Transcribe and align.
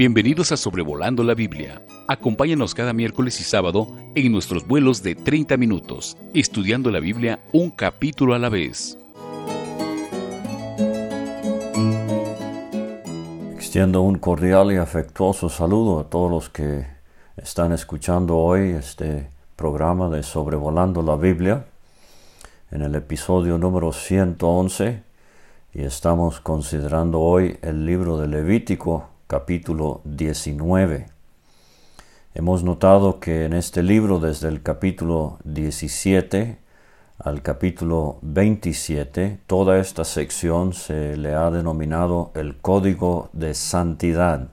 Bienvenidos 0.00 0.50
a 0.50 0.56
Sobrevolando 0.56 1.22
la 1.22 1.34
Biblia. 1.34 1.82
Acompáñanos 2.08 2.74
cada 2.74 2.94
miércoles 2.94 3.38
y 3.38 3.44
sábado 3.44 3.86
en 4.14 4.32
nuestros 4.32 4.66
vuelos 4.66 5.02
de 5.02 5.14
30 5.14 5.58
minutos, 5.58 6.16
estudiando 6.32 6.90
la 6.90 7.00
Biblia 7.00 7.40
un 7.52 7.70
capítulo 7.70 8.32
a 8.32 8.38
la 8.38 8.48
vez. 8.48 8.96
Extiendo 13.54 14.00
un 14.00 14.16
cordial 14.16 14.72
y 14.72 14.76
afectuoso 14.76 15.50
saludo 15.50 16.00
a 16.00 16.04
todos 16.04 16.30
los 16.30 16.48
que 16.48 16.86
están 17.36 17.72
escuchando 17.72 18.38
hoy 18.38 18.70
este 18.70 19.28
programa 19.54 20.08
de 20.08 20.22
Sobrevolando 20.22 21.02
la 21.02 21.16
Biblia 21.16 21.66
en 22.70 22.80
el 22.80 22.94
episodio 22.94 23.58
número 23.58 23.92
111 23.92 25.02
y 25.74 25.82
estamos 25.82 26.40
considerando 26.40 27.20
hoy 27.20 27.58
el 27.60 27.84
libro 27.84 28.16
de 28.16 28.28
Levítico 28.28 29.09
capítulo 29.30 30.00
19. 30.06 31.06
Hemos 32.34 32.64
notado 32.64 33.20
que 33.20 33.44
en 33.44 33.52
este 33.52 33.80
libro, 33.84 34.18
desde 34.18 34.48
el 34.48 34.60
capítulo 34.60 35.38
17 35.44 36.58
al 37.16 37.40
capítulo 37.40 38.18
27, 38.22 39.38
toda 39.46 39.78
esta 39.78 40.02
sección 40.02 40.72
se 40.72 41.16
le 41.16 41.32
ha 41.36 41.48
denominado 41.52 42.32
el 42.34 42.56
Código 42.56 43.30
de 43.32 43.54
Santidad. 43.54 44.48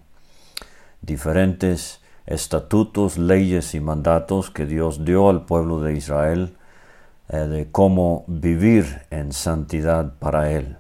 Diferentes 1.01 1.99
estatutos, 2.27 3.17
leyes 3.17 3.73
y 3.73 3.79
mandatos 3.79 4.51
que 4.51 4.67
Dios 4.67 5.03
dio 5.03 5.29
al 5.29 5.45
pueblo 5.45 5.81
de 5.81 5.97
Israel 5.97 6.55
eh, 7.29 7.37
de 7.37 7.71
cómo 7.71 8.25
vivir 8.27 9.01
en 9.09 9.31
santidad 9.31 10.13
para 10.19 10.51
Él. 10.51 10.77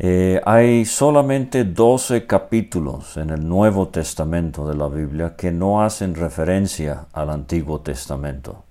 Eh, 0.00 0.40
hay 0.44 0.84
solamente 0.84 1.64
12 1.64 2.26
capítulos 2.26 3.16
en 3.16 3.30
el 3.30 3.48
Nuevo 3.48 3.88
Testamento 3.88 4.68
de 4.68 4.76
la 4.76 4.86
Biblia 4.86 5.34
que 5.36 5.50
no 5.50 5.82
hacen 5.82 6.14
referencia 6.14 7.06
al 7.12 7.30
Antiguo 7.30 7.80
Testamento. 7.80 8.62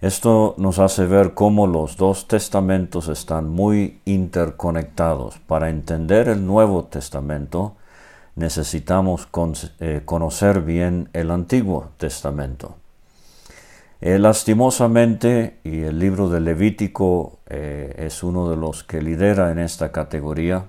Esto 0.00 0.56
nos 0.58 0.80
hace 0.80 1.06
ver 1.06 1.34
cómo 1.34 1.68
los 1.68 1.96
dos 1.96 2.26
testamentos 2.26 3.06
están 3.06 3.48
muy 3.48 4.00
interconectados. 4.04 5.38
Para 5.46 5.70
entender 5.70 6.28
el 6.28 6.44
Nuevo 6.44 6.86
Testamento 6.86 7.76
necesitamos 8.34 9.28
eh, 9.78 10.02
conocer 10.04 10.62
bien 10.62 11.10
el 11.12 11.30
Antiguo 11.30 11.90
Testamento. 11.98 12.81
Eh, 14.04 14.18
lastimosamente, 14.18 15.60
y 15.62 15.82
el 15.82 16.00
libro 16.00 16.28
de 16.28 16.40
Levítico 16.40 17.38
eh, 17.48 17.94
es 17.98 18.24
uno 18.24 18.50
de 18.50 18.56
los 18.56 18.82
que 18.82 19.00
lidera 19.00 19.52
en 19.52 19.60
esta 19.60 19.92
categoría, 19.92 20.64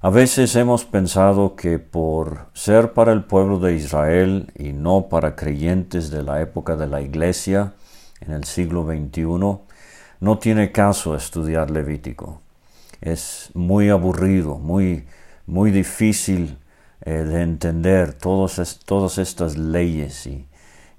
a 0.00 0.08
veces 0.08 0.56
hemos 0.56 0.86
pensado 0.86 1.56
que 1.56 1.78
por 1.78 2.46
ser 2.54 2.94
para 2.94 3.12
el 3.12 3.24
pueblo 3.24 3.58
de 3.58 3.74
Israel 3.74 4.50
y 4.58 4.72
no 4.72 5.10
para 5.10 5.36
creyentes 5.36 6.10
de 6.10 6.22
la 6.22 6.40
época 6.40 6.74
de 6.74 6.86
la 6.86 7.02
iglesia 7.02 7.74
en 8.22 8.32
el 8.32 8.44
siglo 8.44 8.86
XXI, 8.86 9.26
no 10.20 10.38
tiene 10.38 10.72
caso 10.72 11.14
estudiar 11.14 11.70
Levítico. 11.70 12.40
Es 13.02 13.50
muy 13.52 13.90
aburrido, 13.90 14.56
muy, 14.56 15.04
muy 15.44 15.70
difícil 15.70 16.56
eh, 17.02 17.10
de 17.12 17.42
entender 17.42 18.14
todas 18.14 19.18
estas 19.18 19.58
leyes 19.58 20.26
y, 20.26 20.46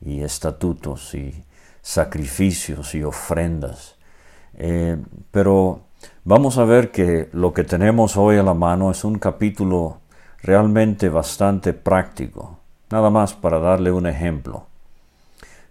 y 0.06 0.22
estatutos 0.22 1.14
y 1.14 1.44
sacrificios 1.82 2.96
y 2.96 3.04
ofrendas. 3.04 3.96
Eh, 4.56 4.98
pero 5.32 5.82
vamos 6.24 6.58
a 6.58 6.66
ver 6.66 6.92
que 6.92 7.30
lo 7.34 7.54
que 7.54 7.64
tenemos 7.64 8.18
hoy 8.18 8.38
a 8.38 8.44
la 8.44 8.54
mano 8.54 8.92
es 8.92 9.04
un 9.04 9.20
capítulo 9.20 10.00
realmente 10.42 11.10
bastante 11.10 11.74
práctico. 11.74 12.60
Nada 12.90 13.10
más 13.10 13.34
para 13.34 13.60
darle 13.60 13.92
un 13.92 14.06
ejemplo. 14.06 14.68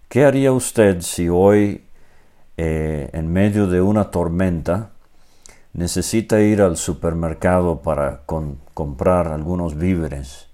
¿Qué 0.09 0.25
haría 0.25 0.51
usted 0.51 1.01
si 1.01 1.29
hoy, 1.29 1.85
eh, 2.57 3.09
en 3.13 3.31
medio 3.31 3.67
de 3.67 3.81
una 3.81 4.11
tormenta, 4.11 4.91
necesita 5.73 6.39
ir 6.41 6.61
al 6.61 6.77
supermercado 6.77 7.81
para 7.81 8.21
comprar 8.73 9.27
algunos 9.27 9.75
víveres 9.75 10.49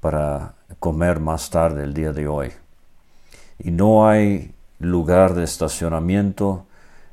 para 0.00 0.54
comer 0.80 1.18
más 1.18 1.48
tarde 1.48 1.84
el 1.84 1.94
día 1.94 2.12
de 2.12 2.28
hoy? 2.28 2.52
Y 3.58 3.70
no 3.70 4.08
hay 4.08 4.54
lugar 4.78 5.34
de 5.34 5.44
estacionamiento 5.44 6.66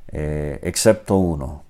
eh, 0.10 0.60
excepto 0.64 1.16
uno. 1.16 1.64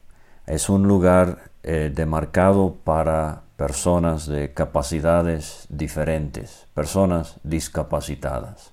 Es 0.47 0.69
un 0.69 0.87
lugar 0.87 1.51
eh, 1.63 1.91
demarcado 1.93 2.75
para 2.83 3.43
personas 3.55 4.25
de 4.25 4.53
capacidades 4.53 5.67
diferentes, 5.69 6.65
personas 6.73 7.35
discapacitadas. 7.43 8.71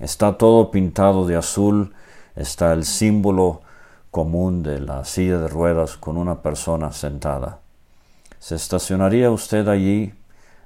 Está 0.00 0.36
todo 0.36 0.70
pintado 0.70 1.26
de 1.26 1.36
azul, 1.36 1.94
está 2.34 2.72
el 2.72 2.84
símbolo 2.84 3.62
común 4.10 4.62
de 4.62 4.80
la 4.80 5.04
silla 5.04 5.38
de 5.38 5.48
ruedas 5.48 5.96
con 5.96 6.16
una 6.16 6.42
persona 6.42 6.92
sentada. 6.92 7.60
¿Se 8.40 8.54
estacionaría 8.54 9.30
usted 9.30 9.68
allí 9.68 10.14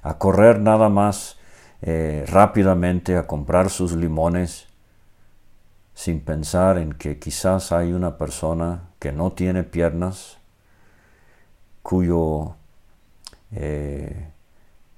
a 0.01 0.17
correr 0.17 0.59
nada 0.59 0.89
más 0.89 1.37
eh, 1.85 2.23
rápidamente 2.29 3.17
a 3.17 3.27
comprar 3.27 3.69
sus 3.69 3.91
limones 3.91 4.67
sin 5.93 6.21
pensar 6.21 6.77
en 6.77 6.93
que 6.93 7.19
quizás 7.19 7.73
hay 7.73 7.91
una 7.91 8.17
persona 8.17 8.83
que 8.99 9.11
no 9.11 9.33
tiene 9.33 9.65
piernas, 9.65 10.37
cuyo, 11.81 12.55
eh, 13.51 14.29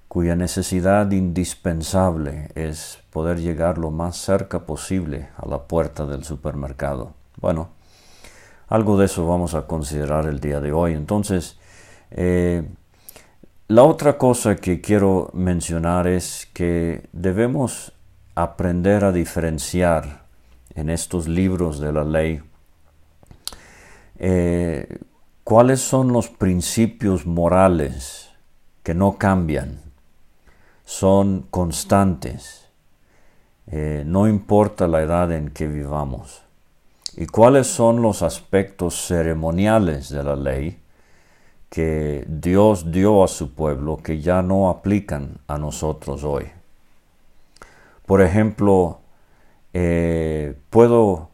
cuya 0.07 0.35
necesidad 0.35 1.09
indispensable 1.09 2.49
es 2.53 2.99
poder 3.09 3.39
llegar 3.39 3.79
lo 3.79 3.89
más 3.89 4.17
cerca 4.17 4.67
posible 4.67 5.29
a 5.37 5.47
la 5.47 5.63
puerta 5.63 6.05
del 6.05 6.23
supermercado. 6.23 7.13
Bueno, 7.41 7.69
algo 8.67 8.95
de 8.99 9.05
eso 9.05 9.27
vamos 9.27 9.55
a 9.55 9.65
considerar 9.65 10.27
el 10.27 10.39
día 10.39 10.61
de 10.61 10.71
hoy. 10.71 10.93
Entonces, 10.93 11.57
eh, 12.11 12.69
la 13.67 13.83
otra 13.83 14.17
cosa 14.17 14.55
que 14.55 14.79
quiero 14.79 15.31
mencionar 15.33 16.07
es 16.07 16.47
que 16.53 17.07
debemos 17.13 17.93
aprender 18.35 19.03
a 19.03 19.11
diferenciar 19.11 20.25
en 20.75 20.89
estos 20.89 21.27
libros 21.27 21.79
de 21.79 21.91
la 21.91 22.03
ley 22.03 22.41
eh, 24.19 24.99
cuáles 25.43 25.81
son 25.81 26.13
los 26.13 26.29
principios 26.29 27.25
morales 27.25 28.29
que 28.83 28.93
no 28.93 29.17
cambian, 29.17 29.81
son 30.85 31.47
constantes, 31.49 32.67
eh, 33.67 34.03
no 34.05 34.27
importa 34.27 34.87
la 34.87 35.01
edad 35.01 35.31
en 35.31 35.49
que 35.49 35.67
vivamos, 35.67 36.43
y 37.17 37.25
cuáles 37.25 37.65
son 37.65 38.03
los 38.03 38.21
aspectos 38.21 39.07
ceremoniales 39.07 40.09
de 40.09 40.23
la 40.23 40.35
ley 40.35 40.77
que 41.69 42.25
Dios 42.27 42.91
dio 42.91 43.23
a 43.23 43.27
su 43.27 43.53
pueblo 43.53 43.97
que 43.97 44.21
ya 44.21 44.41
no 44.41 44.69
aplican 44.69 45.39
a 45.47 45.57
nosotros 45.57 46.23
hoy. 46.23 46.47
Por 48.05 48.21
ejemplo, 48.21 48.99
eh, 49.73 50.55
puedo, 50.69 51.29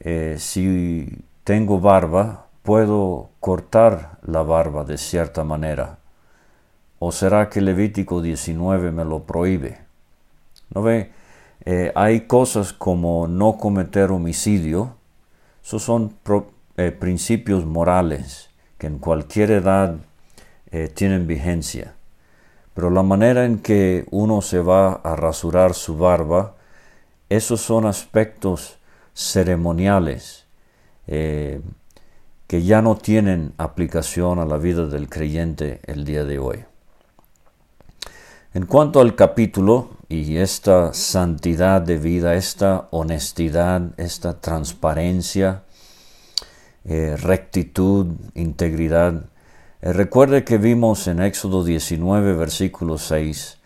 eh, 0.00 0.36
si 0.38 1.24
tengo 1.44 1.80
barba, 1.80 2.46
puedo 2.62 3.30
cortar 3.40 4.18
la 4.22 4.42
barba 4.42 4.84
de 4.84 4.98
cierta 4.98 5.42
manera. 5.42 5.98
¿O 6.98 7.10
será 7.10 7.48
que 7.48 7.60
Levítico 7.60 8.22
19 8.22 8.92
me 8.92 9.04
lo 9.04 9.24
prohíbe? 9.24 9.78
¿No 10.72 10.82
ve? 10.82 11.10
Eh, 11.64 11.92
hay 11.94 12.22
cosas 12.22 12.72
como 12.72 13.26
no 13.26 13.56
cometer 13.56 14.12
homicidio, 14.12 14.94
esos 15.64 15.82
son 15.82 16.14
principios 16.98 17.64
morales 17.64 18.51
que 18.82 18.88
en 18.88 18.98
cualquier 18.98 19.52
edad 19.52 19.94
eh, 20.72 20.88
tienen 20.92 21.28
vigencia. 21.28 21.94
Pero 22.74 22.90
la 22.90 23.04
manera 23.04 23.44
en 23.44 23.60
que 23.60 24.06
uno 24.10 24.42
se 24.42 24.58
va 24.58 24.94
a 24.94 25.14
rasurar 25.14 25.74
su 25.74 25.96
barba, 25.96 26.56
esos 27.28 27.60
son 27.60 27.86
aspectos 27.86 28.78
ceremoniales 29.14 30.46
eh, 31.06 31.60
que 32.48 32.64
ya 32.64 32.82
no 32.82 32.96
tienen 32.96 33.52
aplicación 33.56 34.40
a 34.40 34.46
la 34.46 34.56
vida 34.56 34.86
del 34.86 35.08
creyente 35.08 35.78
el 35.86 36.04
día 36.04 36.24
de 36.24 36.40
hoy. 36.40 36.64
En 38.52 38.66
cuanto 38.66 39.00
al 39.00 39.14
capítulo 39.14 39.90
y 40.08 40.38
esta 40.38 40.92
santidad 40.92 41.82
de 41.82 41.98
vida, 41.98 42.34
esta 42.34 42.88
honestidad, 42.90 43.92
esta 43.96 44.40
transparencia, 44.40 45.62
eh, 46.84 47.16
rectitud, 47.16 48.08
integridad. 48.34 49.26
Eh, 49.82 49.92
recuerde 49.92 50.42
que 50.42 50.58
vimos 50.58 51.06
en 51.06 51.22
Éxodo 51.22 51.62
19, 51.62 52.34
versículo 52.34 52.98
6, 52.98 53.58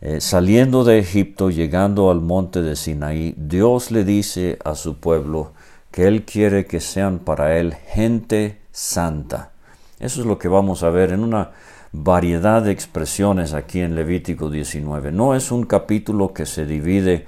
eh, 0.00 0.20
saliendo 0.22 0.82
de 0.82 0.98
Egipto, 0.98 1.50
llegando 1.50 2.10
al 2.10 2.22
monte 2.22 2.62
de 2.62 2.74
Sinaí, 2.74 3.34
Dios 3.36 3.90
le 3.90 4.04
dice 4.04 4.58
a 4.64 4.74
su 4.74 4.96
pueblo 4.96 5.52
que 5.90 6.06
Él 6.06 6.24
quiere 6.24 6.64
que 6.64 6.80
sean 6.80 7.18
para 7.18 7.58
Él 7.58 7.74
gente 7.74 8.58
santa. 8.70 9.50
Eso 10.00 10.22
es 10.22 10.26
lo 10.26 10.38
que 10.38 10.48
vamos 10.48 10.82
a 10.82 10.88
ver 10.88 11.12
en 11.12 11.20
una 11.20 11.50
variedad 11.92 12.62
de 12.62 12.72
expresiones 12.72 13.52
aquí 13.52 13.80
en 13.80 13.94
Levítico 13.94 14.48
19. 14.48 15.12
No 15.12 15.34
es 15.34 15.52
un 15.52 15.64
capítulo 15.64 16.32
que 16.32 16.46
se 16.46 16.64
divide 16.64 17.26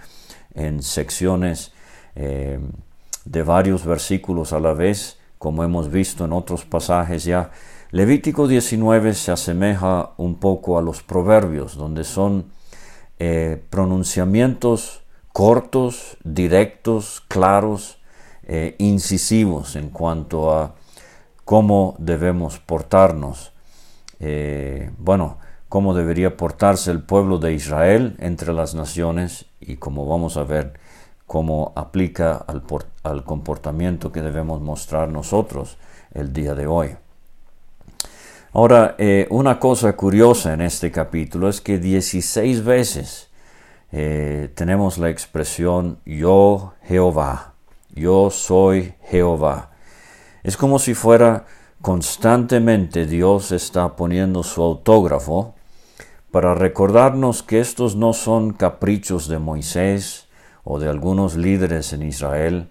en 0.54 0.82
secciones 0.82 1.72
de 2.14 3.42
varios 3.42 3.84
versículos 3.84 4.52
a 4.52 4.60
la 4.60 4.72
vez, 4.72 5.18
como 5.44 5.62
hemos 5.62 5.90
visto 5.90 6.24
en 6.24 6.32
otros 6.32 6.64
pasajes 6.64 7.24
ya. 7.24 7.50
Levítico 7.90 8.48
19 8.48 9.12
se 9.12 9.30
asemeja 9.30 10.12
un 10.16 10.36
poco 10.36 10.78
a 10.78 10.80
los 10.80 11.02
proverbios, 11.02 11.76
donde 11.76 12.04
son 12.04 12.46
eh, 13.18 13.62
pronunciamientos 13.68 15.02
cortos, 15.34 16.16
directos, 16.24 17.22
claros, 17.28 17.98
eh, 18.44 18.74
incisivos 18.78 19.76
en 19.76 19.90
cuanto 19.90 20.50
a 20.50 20.76
cómo 21.44 21.94
debemos 21.98 22.58
portarnos. 22.58 23.52
Eh, 24.20 24.92
bueno, 24.96 25.36
cómo 25.68 25.92
debería 25.92 26.38
portarse 26.38 26.90
el 26.90 27.02
pueblo 27.02 27.36
de 27.36 27.52
Israel 27.52 28.16
entre 28.18 28.54
las 28.54 28.74
naciones 28.74 29.44
y 29.60 29.76
como 29.76 30.08
vamos 30.08 30.38
a 30.38 30.44
ver 30.44 30.80
cómo 31.26 31.72
aplica 31.74 32.44
al, 33.02 33.24
comportamiento 33.24 34.12
que 34.12 34.22
debemos 34.22 34.60
mostrar 34.60 35.08
nosotros 35.08 35.78
el 36.12 36.32
día 36.32 36.54
de 36.54 36.66
hoy. 36.66 36.96
Ahora, 38.52 38.94
eh, 38.98 39.26
una 39.30 39.58
cosa 39.58 39.96
curiosa 39.96 40.52
en 40.52 40.60
este 40.60 40.92
capítulo 40.92 41.48
es 41.48 41.60
que 41.60 41.78
16 41.78 42.64
veces 42.64 43.30
eh, 43.90 44.50
tenemos 44.54 44.98
la 44.98 45.10
expresión 45.10 45.98
yo 46.04 46.74
Jehová, 46.84 47.54
yo 47.94 48.30
soy 48.30 48.94
Jehová. 49.04 49.70
Es 50.44 50.56
como 50.56 50.78
si 50.78 50.94
fuera 50.94 51.46
constantemente 51.80 53.06
Dios 53.06 53.50
está 53.50 53.96
poniendo 53.96 54.42
su 54.42 54.62
autógrafo 54.62 55.54
para 56.30 56.54
recordarnos 56.54 57.42
que 57.42 57.60
estos 57.60 57.96
no 57.96 58.12
son 58.12 58.52
caprichos 58.52 59.28
de 59.28 59.38
Moisés 59.38 60.23
o 60.64 60.78
de 60.78 60.88
algunos 60.88 61.36
líderes 61.36 61.92
en 61.92 62.02
Israel. 62.02 62.68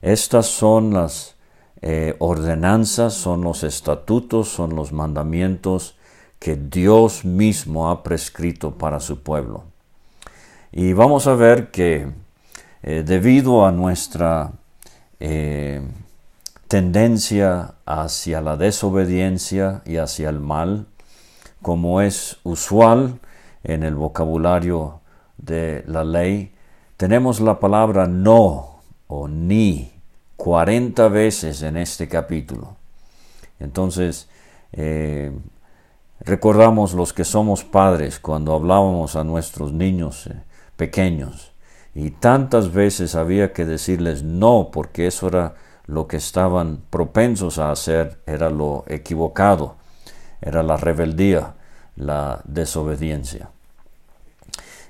Estas 0.00 0.46
son 0.46 0.94
las 0.94 1.34
eh, 1.82 2.16
ordenanzas, 2.18 3.14
son 3.14 3.42
los 3.42 3.62
estatutos, 3.62 4.48
son 4.48 4.74
los 4.74 4.92
mandamientos 4.92 5.96
que 6.38 6.56
Dios 6.56 7.24
mismo 7.24 7.90
ha 7.90 8.02
prescrito 8.02 8.72
para 8.78 9.00
su 9.00 9.22
pueblo. 9.22 9.64
Y 10.72 10.92
vamos 10.92 11.26
a 11.26 11.34
ver 11.34 11.70
que 11.70 12.08
eh, 12.82 13.02
debido 13.06 13.66
a 13.66 13.72
nuestra 13.72 14.52
eh, 15.20 15.82
tendencia 16.68 17.74
hacia 17.86 18.40
la 18.40 18.56
desobediencia 18.56 19.82
y 19.86 19.96
hacia 19.96 20.28
el 20.28 20.40
mal, 20.40 20.86
como 21.62 22.00
es 22.00 22.38
usual 22.42 23.20
en 23.62 23.82
el 23.82 23.94
vocabulario 23.94 25.00
de 25.38 25.84
la 25.86 26.04
ley, 26.04 26.53
tenemos 26.96 27.40
la 27.40 27.58
palabra 27.60 28.06
no 28.06 28.80
o 29.06 29.28
ni 29.28 29.92
40 30.36 31.08
veces 31.08 31.62
en 31.62 31.76
este 31.76 32.08
capítulo. 32.08 32.76
Entonces, 33.60 34.28
eh, 34.72 35.32
recordamos 36.20 36.94
los 36.94 37.12
que 37.12 37.24
somos 37.24 37.64
padres 37.64 38.18
cuando 38.18 38.54
hablábamos 38.54 39.16
a 39.16 39.24
nuestros 39.24 39.72
niños 39.72 40.26
eh, 40.26 40.42
pequeños 40.76 41.52
y 41.94 42.10
tantas 42.10 42.72
veces 42.72 43.14
había 43.14 43.52
que 43.52 43.64
decirles 43.64 44.22
no 44.22 44.70
porque 44.72 45.06
eso 45.06 45.28
era 45.28 45.54
lo 45.86 46.08
que 46.08 46.16
estaban 46.16 46.82
propensos 46.90 47.58
a 47.58 47.70
hacer 47.70 48.20
era 48.26 48.50
lo 48.50 48.84
equivocado, 48.88 49.76
era 50.40 50.62
la 50.62 50.76
rebeldía, 50.76 51.54
la 51.96 52.40
desobediencia. 52.44 53.50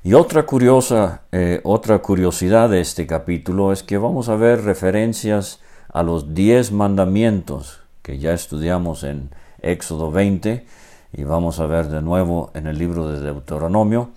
Y 0.07 0.13
otra 0.13 0.45
curiosa, 0.45 1.23
eh, 1.33 1.63
otra 1.65 2.01
curiosidad 2.01 2.69
de 2.69 2.83
este 2.83 3.07
capítulo 3.07 3.73
es 3.73 3.83
que 3.83 3.97
vamos 3.97 4.29
a 4.29 4.37
ver 4.37 4.63
referencias 4.63 5.61
a 5.91 6.03
los 6.03 6.35
diez 6.35 6.73
mandamientos 6.73 7.81
que 8.03 8.19
ya 8.19 8.35
estudiamos 8.35 9.03
en 9.03 9.31
Éxodo 9.63 10.13
20 10.13 10.67
y 11.15 11.25
vamos 11.25 11.59
a 11.59 11.65
ver 11.65 11.89
de 11.89 12.03
nuevo 12.03 12.51
en 12.53 12.67
el 12.67 12.77
libro 12.77 13.09
de 13.11 13.23
Deuteronomio. 13.23 14.11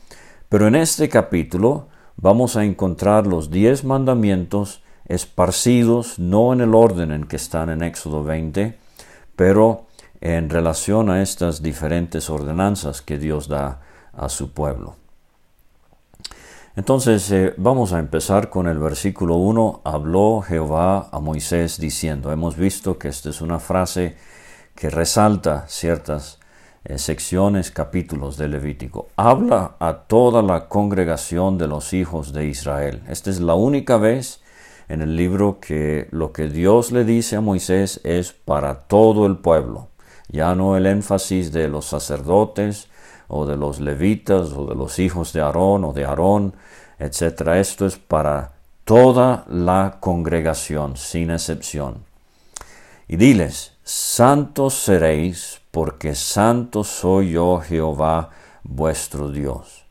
Pero 0.50 0.68
en 0.68 0.75
este 0.75 1.07
capítulo 1.07 1.88
vamos 2.18 2.57
a 2.57 2.66
encontrar 2.66 3.25
los 3.25 3.50
diez 3.50 3.86
mandamientos 3.86 4.83
esparcidos, 5.06 6.19
no 6.19 6.51
en 6.51 6.60
el 6.60 6.75
orden 6.75 7.13
en 7.13 7.24
que 7.24 7.38
están 7.38 7.69
en 7.69 7.81
Éxodo 7.81 8.25
20, 8.25 8.78
pero 9.38 9.86
en 10.19 10.50
relación 10.50 11.10
a 11.10 11.22
estas 11.22 11.63
diferentes 11.63 12.30
ordenanzas 12.30 13.01
que 13.01 13.18
Dios 13.18 13.48
da 13.48 13.80
a 14.12 14.28
su 14.28 14.51
pueblo. 14.51 14.98
Entonces 16.78 17.32
eh, 17.32 17.56
vamos 17.58 17.92
a 17.92 17.98
empezar 17.98 18.52
con 18.52 18.68
el 18.68 18.78
versículo 18.78 19.38
1. 19.38 19.82
Habló 19.84 20.42
Jehová 20.42 21.10
a 21.12 21.20
Moisés 21.20 21.80
diciendo, 21.80 22.32
hemos 22.32 22.56
visto 22.56 23.00
que 23.00 23.08
esta 23.08 23.32
es 23.32 23.42
una 23.42 23.58
frase 23.58 24.16
que 24.76 24.92
resalta 24.92 25.66
ciertas 25.68 26.38
eh, 26.86 27.00
secciones, 27.00 27.72
capítulos 27.72 28.38
de 28.38 28.48
Levítico. 28.48 29.08
Habla 29.16 29.78
a 29.80 30.04
toda 30.08 30.44
la 30.44 30.70
congregación 30.70 31.58
de 31.58 31.68
los 31.68 31.94
hijos 31.94 32.32
de 32.32 32.46
Israel. 32.46 33.02
Esta 33.10 33.32
es 33.32 33.40
la 33.42 33.56
única 33.56 33.98
vez 33.98 34.44
en 34.88 35.02
el 35.02 35.16
libro 35.16 35.60
que 35.60 36.08
lo 36.12 36.32
que 36.32 36.48
Dios 36.48 36.92
le 36.92 37.06
dice 37.06 37.38
a 37.38 37.42
Moisés 37.42 38.02
es 38.04 38.34
para 38.34 38.82
todo 38.82 39.26
el 39.26 39.38
pueblo, 39.38 39.88
ya 40.30 40.54
no 40.54 40.78
el 40.78 40.86
énfasis 40.86 41.52
de 41.52 41.70
los 41.70 41.86
sacerdotes 41.86 42.88
o 43.28 43.46
de 43.46 43.58
los 43.58 43.80
levitas 43.80 44.54
o 44.54 44.66
de 44.66 44.76
los 44.76 45.00
hijos 45.00 45.34
de 45.34 45.42
Aarón 45.42 45.84
o 45.84 45.94
de 45.94 46.06
Aarón, 46.06 46.54
etc. 47.00 47.48
Esto 47.56 47.86
es 47.86 47.98
para 47.98 48.54
toda 48.86 49.46
la 49.50 49.98
congregación, 50.00 50.98
sin 50.98 51.32
excepción. 51.32 52.06
Y 53.08 53.18
diles, 53.18 53.74
santos 53.84 54.74
seréis, 54.76 55.62
porque 55.72 56.16
santo 56.16 56.84
soy 56.84 57.32
yo 57.32 57.60
Jehová 57.60 58.30
vuestro 58.64 59.30
Dios. 59.30 59.86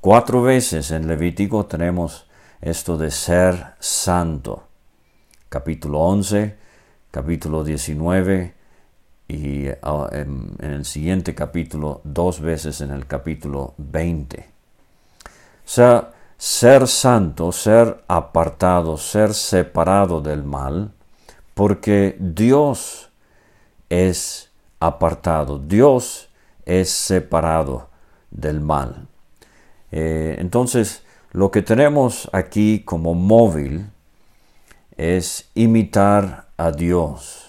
Cuatro 0.00 0.42
veces 0.42 0.90
en 0.90 1.06
Levítico 1.06 1.66
tenemos 1.66 2.26
esto 2.60 2.96
de 2.96 3.10
ser 3.10 3.74
santo. 3.78 4.64
Capítulo 5.48 6.00
11, 6.00 6.56
capítulo 7.10 7.62
19 7.62 8.61
y 9.32 9.70
ah, 9.82 10.08
en, 10.12 10.56
el 10.58 10.84
siguiente 10.84 11.34
capítulo 11.34 12.02
dos 12.04 12.40
veces 12.40 12.82
en 12.82 12.90
el 12.90 13.06
capítulo 13.06 13.72
20. 13.78 14.40
O 14.40 14.44
sea, 15.64 16.10
ser 16.36 16.86
santo, 16.86 17.50
ser 17.50 18.02
apartado, 18.08 18.98
ser 18.98 19.32
separado 19.32 20.20
del 20.20 20.42
mal, 20.42 20.92
porque 21.54 22.16
Dios 22.18 23.10
es 23.88 24.50
apartado, 24.80 25.58
Dios 25.58 26.28
es 26.66 26.90
separado 26.90 27.88
del 28.30 28.60
mal. 28.60 29.06
Eh, 29.92 30.36
entonces, 30.38 31.04
lo 31.30 31.50
que 31.50 31.62
tenemos 31.62 32.28
aquí 32.32 32.82
como 32.84 33.14
móvil 33.14 33.86
es 34.98 35.48
imitar 35.54 36.48
a 36.58 36.70
Dios. 36.70 37.41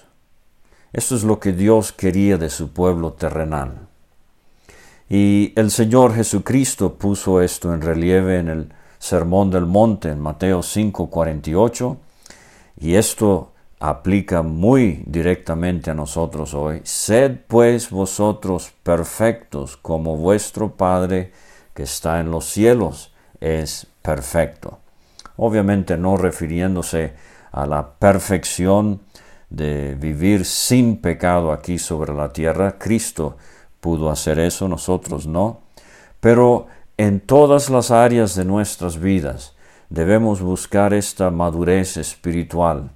Esto 0.94 1.16
es 1.16 1.24
lo 1.24 1.40
que 1.40 1.54
Dios 1.54 1.92
quería 1.92 2.38
de 2.38 2.52
su 2.52 2.70
pueblo 2.70 3.14
terrenal. 3.14 3.88
Y 5.10 5.52
el 5.56 5.72
Señor 5.72 6.14
Jesucristo 6.14 6.94
puso 6.94 7.42
esto 7.42 7.74
en 7.74 7.82
relieve 7.82 8.38
en 8.38 8.48
el 8.48 8.74
Sermón 9.00 9.50
del 9.50 9.66
Monte 9.66 10.10
en 10.10 10.20
Mateo 10.20 10.62
5:48 10.62 11.98
y 12.80 12.96
esto 12.96 13.52
aplica 13.80 14.44
muy 14.44 15.04
directamente 15.06 15.92
a 15.92 15.94
nosotros 15.94 16.54
hoy. 16.54 16.82
Sed 16.84 17.40
pues 17.48 17.90
vosotros 17.90 18.72
perfectos 18.84 19.76
como 19.76 20.16
vuestro 20.16 20.76
Padre 20.78 21.34
que 21.74 21.84
está 21.84 22.20
en 22.20 22.32
los 22.32 22.46
cielos 22.46 23.12
es 23.42 23.88
perfecto. 24.02 24.78
Obviamente 25.38 25.98
no 25.98 26.18
refiriéndose 26.18 27.14
a 27.52 27.66
la 27.66 27.90
perfección 27.94 29.02
de 29.54 29.94
vivir 29.94 30.46
sin 30.46 30.98
pecado 30.98 31.52
aquí 31.52 31.78
sobre 31.78 32.12
la 32.14 32.34
tierra. 32.34 32.78
Cristo 32.80 33.38
pudo 33.80 34.10
hacer 34.10 34.40
eso, 34.40 34.68
nosotros 34.68 35.28
no. 35.28 35.62
Pero 36.20 36.66
en 36.98 37.20
todas 37.20 37.70
las 37.70 37.92
áreas 37.92 38.36
de 38.36 38.46
nuestras 38.46 39.00
vidas 39.00 39.56
debemos 39.90 40.42
buscar 40.42 40.94
esta 40.94 41.30
madurez 41.30 41.98
espiritual, 41.98 42.90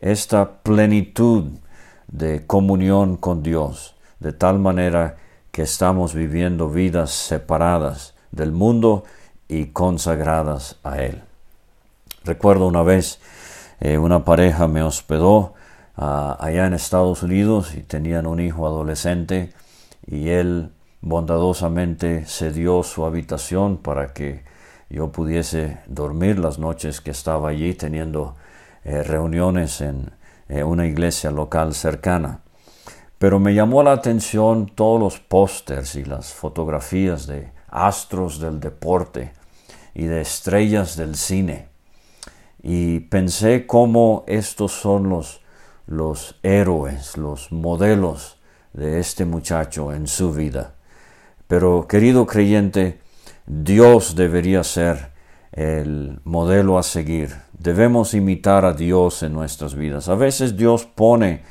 esta 0.00 0.62
plenitud 0.62 1.44
de 2.08 2.44
comunión 2.44 3.16
con 3.16 3.44
Dios, 3.44 3.94
de 4.18 4.32
tal 4.32 4.58
manera 4.58 5.16
que 5.52 5.62
estamos 5.62 6.12
viviendo 6.12 6.68
vidas 6.68 7.12
separadas 7.12 8.14
del 8.32 8.50
mundo 8.50 9.04
y 9.46 9.66
consagradas 9.66 10.76
a 10.82 10.98
Él. 10.98 11.22
Recuerdo 12.24 12.66
una 12.66 12.82
vez 12.82 13.20
eh, 13.80 13.96
una 13.96 14.24
pareja 14.24 14.66
me 14.66 14.82
hospedó 14.82 15.54
allá 15.96 16.66
en 16.66 16.74
Estados 16.74 17.22
Unidos 17.22 17.74
y 17.74 17.82
tenían 17.82 18.26
un 18.26 18.40
hijo 18.40 18.66
adolescente 18.66 19.52
y 20.06 20.28
él 20.28 20.72
bondadosamente 21.00 22.24
cedió 22.26 22.82
su 22.82 23.04
habitación 23.04 23.76
para 23.76 24.12
que 24.12 24.44
yo 24.90 25.12
pudiese 25.12 25.78
dormir 25.86 26.38
las 26.38 26.58
noches 26.58 27.00
que 27.00 27.10
estaba 27.10 27.50
allí 27.50 27.74
teniendo 27.74 28.36
eh, 28.84 29.02
reuniones 29.02 29.80
en 29.80 30.10
eh, 30.48 30.62
una 30.64 30.86
iglesia 30.86 31.30
local 31.30 31.74
cercana. 31.74 32.40
Pero 33.18 33.38
me 33.38 33.54
llamó 33.54 33.82
la 33.82 33.92
atención 33.92 34.66
todos 34.74 35.00
los 35.00 35.20
pósters 35.20 35.94
y 35.96 36.04
las 36.04 36.32
fotografías 36.32 37.26
de 37.26 37.50
astros 37.68 38.40
del 38.40 38.60
deporte 38.60 39.32
y 39.94 40.04
de 40.04 40.20
estrellas 40.20 40.96
del 40.96 41.16
cine. 41.16 41.68
Y 42.62 43.00
pensé 43.00 43.66
cómo 43.66 44.24
estos 44.26 44.72
son 44.72 45.08
los, 45.08 45.40
los 45.86 46.38
héroes, 46.42 47.16
los 47.16 47.52
modelos 47.52 48.38
de 48.72 49.00
este 49.00 49.24
muchacho 49.24 49.92
en 49.92 50.06
su 50.06 50.32
vida. 50.32 50.74
Pero 51.46 51.86
querido 51.86 52.26
creyente, 52.26 53.00
Dios 53.46 54.16
debería 54.16 54.64
ser 54.64 55.12
el 55.52 56.20
modelo 56.24 56.78
a 56.78 56.82
seguir. 56.82 57.34
Debemos 57.58 58.14
imitar 58.14 58.64
a 58.64 58.72
Dios 58.72 59.22
en 59.22 59.32
nuestras 59.32 59.74
vidas. 59.74 60.08
A 60.08 60.14
veces 60.14 60.56
Dios 60.56 60.84
pone 60.84 61.42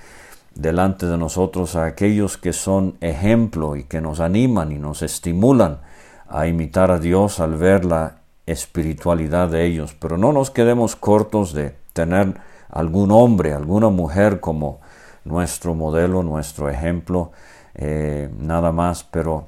delante 0.55 1.05
de 1.05 1.17
nosotros 1.17 1.75
a 1.75 1.85
aquellos 1.85 2.37
que 2.37 2.53
son 2.53 2.97
ejemplo 3.01 3.75
y 3.75 3.85
que 3.85 4.01
nos 4.01 4.19
animan 4.19 4.71
y 4.71 4.77
nos 4.77 5.01
estimulan 5.01 5.79
a 6.27 6.47
imitar 6.47 6.91
a 6.91 6.99
Dios 6.99 7.39
al 7.39 7.55
ver 7.55 7.85
la 7.85 8.17
espiritualidad 8.45 9.49
de 9.49 9.65
ellos. 9.65 9.95
Pero 9.97 10.17
no 10.17 10.33
nos 10.33 10.51
quedemos 10.51 10.95
cortos 10.95 11.53
de 11.53 11.75
tener 11.93 12.35
algún 12.73 13.11
hombre, 13.11 13.53
alguna 13.53 13.89
mujer 13.89 14.39
como 14.39 14.81
nuestro 15.25 15.75
modelo, 15.75 16.23
nuestro 16.23 16.69
ejemplo, 16.69 17.31
eh, 17.75 18.29
nada 18.37 18.71
más, 18.71 19.03
pero 19.03 19.47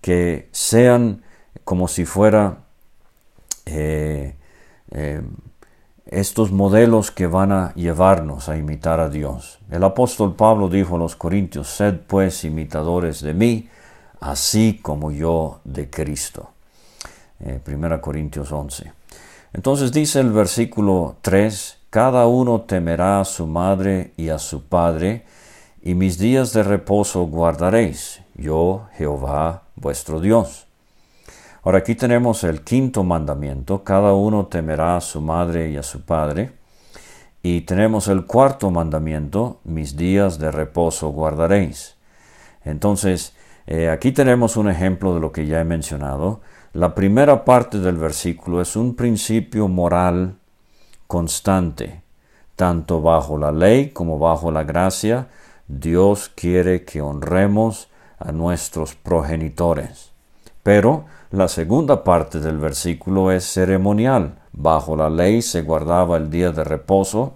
que 0.00 0.48
sean 0.52 1.22
como 1.64 1.86
si 1.86 2.06
fuera 2.06 2.58
eh, 3.66 4.34
eh, 4.90 5.22
estos 6.06 6.50
modelos 6.50 7.10
que 7.10 7.26
van 7.26 7.52
a 7.52 7.74
llevarnos 7.74 8.48
a 8.48 8.56
imitar 8.56 9.00
a 9.00 9.10
Dios. 9.10 9.58
El 9.70 9.84
apóstol 9.84 10.34
Pablo 10.34 10.68
dijo 10.68 10.96
a 10.96 10.98
los 10.98 11.14
Corintios, 11.14 11.68
sed 11.68 12.00
pues 12.06 12.42
imitadores 12.44 13.20
de 13.20 13.34
mí, 13.34 13.68
así 14.20 14.80
como 14.82 15.12
yo 15.12 15.60
de 15.64 15.90
Cristo. 15.90 16.50
1 17.66 18.00
Corintios 18.00 18.52
11. 18.52 18.92
Entonces 19.52 19.92
dice 19.92 20.20
el 20.20 20.30
versículo 20.30 21.16
3, 21.22 21.81
cada 21.92 22.26
uno 22.26 22.62
temerá 22.62 23.20
a 23.20 23.24
su 23.26 23.46
madre 23.46 24.14
y 24.16 24.30
a 24.30 24.38
su 24.38 24.64
padre, 24.64 25.26
y 25.82 25.92
mis 25.92 26.16
días 26.16 26.54
de 26.54 26.62
reposo 26.62 27.26
guardaréis, 27.26 28.22
yo 28.34 28.86
Jehová 28.94 29.64
vuestro 29.76 30.18
Dios. 30.18 30.66
Ahora 31.62 31.80
aquí 31.80 31.94
tenemos 31.94 32.44
el 32.44 32.62
quinto 32.62 33.04
mandamiento, 33.04 33.84
cada 33.84 34.14
uno 34.14 34.46
temerá 34.46 34.96
a 34.96 35.02
su 35.02 35.20
madre 35.20 35.68
y 35.68 35.76
a 35.76 35.82
su 35.82 36.00
padre. 36.00 36.52
Y 37.42 37.60
tenemos 37.60 38.08
el 38.08 38.24
cuarto 38.24 38.70
mandamiento, 38.70 39.60
mis 39.64 39.94
días 39.94 40.38
de 40.38 40.50
reposo 40.50 41.10
guardaréis. 41.10 41.96
Entonces, 42.64 43.36
eh, 43.66 43.90
aquí 43.90 44.12
tenemos 44.12 44.56
un 44.56 44.70
ejemplo 44.70 45.12
de 45.12 45.20
lo 45.20 45.30
que 45.30 45.44
ya 45.44 45.60
he 45.60 45.64
mencionado. 45.64 46.40
La 46.72 46.94
primera 46.94 47.44
parte 47.44 47.80
del 47.80 47.98
versículo 47.98 48.62
es 48.62 48.76
un 48.76 48.94
principio 48.94 49.68
moral 49.68 50.38
constante, 51.12 52.00
tanto 52.56 53.02
bajo 53.02 53.36
la 53.36 53.52
ley 53.52 53.90
como 53.90 54.18
bajo 54.18 54.50
la 54.50 54.64
gracia, 54.64 55.28
Dios 55.68 56.30
quiere 56.34 56.86
que 56.86 57.02
honremos 57.02 57.88
a 58.18 58.32
nuestros 58.32 58.94
progenitores. 58.94 60.10
Pero 60.62 61.04
la 61.30 61.48
segunda 61.48 62.02
parte 62.02 62.40
del 62.40 62.56
versículo 62.56 63.30
es 63.30 63.44
ceremonial. 63.44 64.38
Bajo 64.52 64.96
la 64.96 65.10
ley 65.10 65.42
se 65.42 65.60
guardaba 65.60 66.16
el 66.16 66.30
día 66.30 66.50
de 66.50 66.64
reposo. 66.64 67.34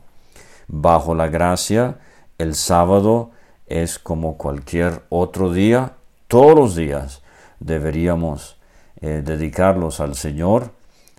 Bajo 0.69 1.15
la 1.15 1.29
gracia, 1.29 1.99
el 2.39 2.55
sábado 2.55 3.33
es 3.67 3.99
como 3.99 4.39
cualquier 4.39 5.03
otro 5.11 5.53
día. 5.53 5.93
Todos 6.29 6.57
los 6.57 6.77
días 6.77 7.21
deberíamos 7.61 8.57
eh, 9.03 9.21
dedicarlos 9.23 10.01
al 10.01 10.15
Señor 10.15 10.71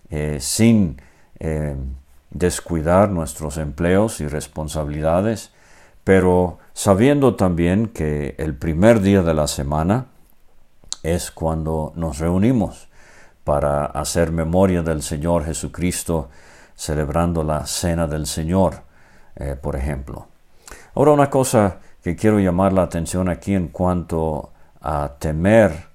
eh, 0.10 0.40
sin 0.42 1.00
eh, 1.38 1.76
descuidar 2.30 3.10
nuestros 3.10 3.58
empleos 3.58 4.22
y 4.22 4.28
responsabilidades, 4.28 5.52
pero 6.04 6.60
sabiendo 6.74 7.36
también 7.36 7.88
que 7.88 8.36
el 8.38 8.56
primer 8.56 9.02
día 9.02 9.22
de 9.22 9.34
la 9.34 9.48
semana 9.48 10.08
es 11.04 11.32
cuando 11.32 11.94
nos 11.96 12.20
reunimos 12.20 12.88
para 13.44 13.86
hacer 13.86 14.32
memoria 14.32 14.84
del 14.84 15.02
Señor 15.02 15.46
Jesucristo, 15.46 16.30
celebrando 16.76 17.44
la 17.44 17.66
cena 17.66 18.08
del 18.08 18.28
Señor, 18.28 18.82
eh, 19.36 19.56
por 19.60 19.76
ejemplo. 19.76 20.28
Ahora 20.94 21.12
una 21.12 21.30
cosa 21.30 21.78
que 22.04 22.16
quiero 22.16 22.40
llamar 22.40 22.74
la 22.74 22.84
atención 22.84 23.30
aquí 23.30 23.54
en 23.56 23.70
cuanto 23.70 24.52
a 24.82 25.14
temer 25.20 25.88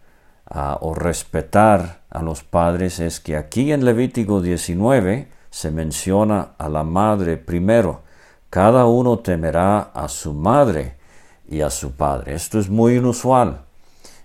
o 0.81 0.95
respetar 0.95 2.03
a 2.11 2.23
los 2.23 2.43
padres 2.43 3.01
es 3.01 3.21
que 3.21 3.37
aquí 3.37 3.73
en 3.73 3.85
Levítico 3.85 4.43
19, 4.43 5.29
se 5.53 5.71
menciona 5.71 6.55
a 6.57 6.69
la 6.71 6.83
madre 6.83 7.37
primero. 7.37 8.01
Cada 8.49 8.87
uno 8.87 9.19
temerá 9.19 9.81
a 9.81 10.09
su 10.09 10.33
madre 10.33 10.97
y 11.47 11.61
a 11.61 11.69
su 11.69 11.93
padre. 11.93 12.35
Esto 12.35 12.59
es 12.59 12.71
muy 12.71 12.97
inusual. 12.97 13.61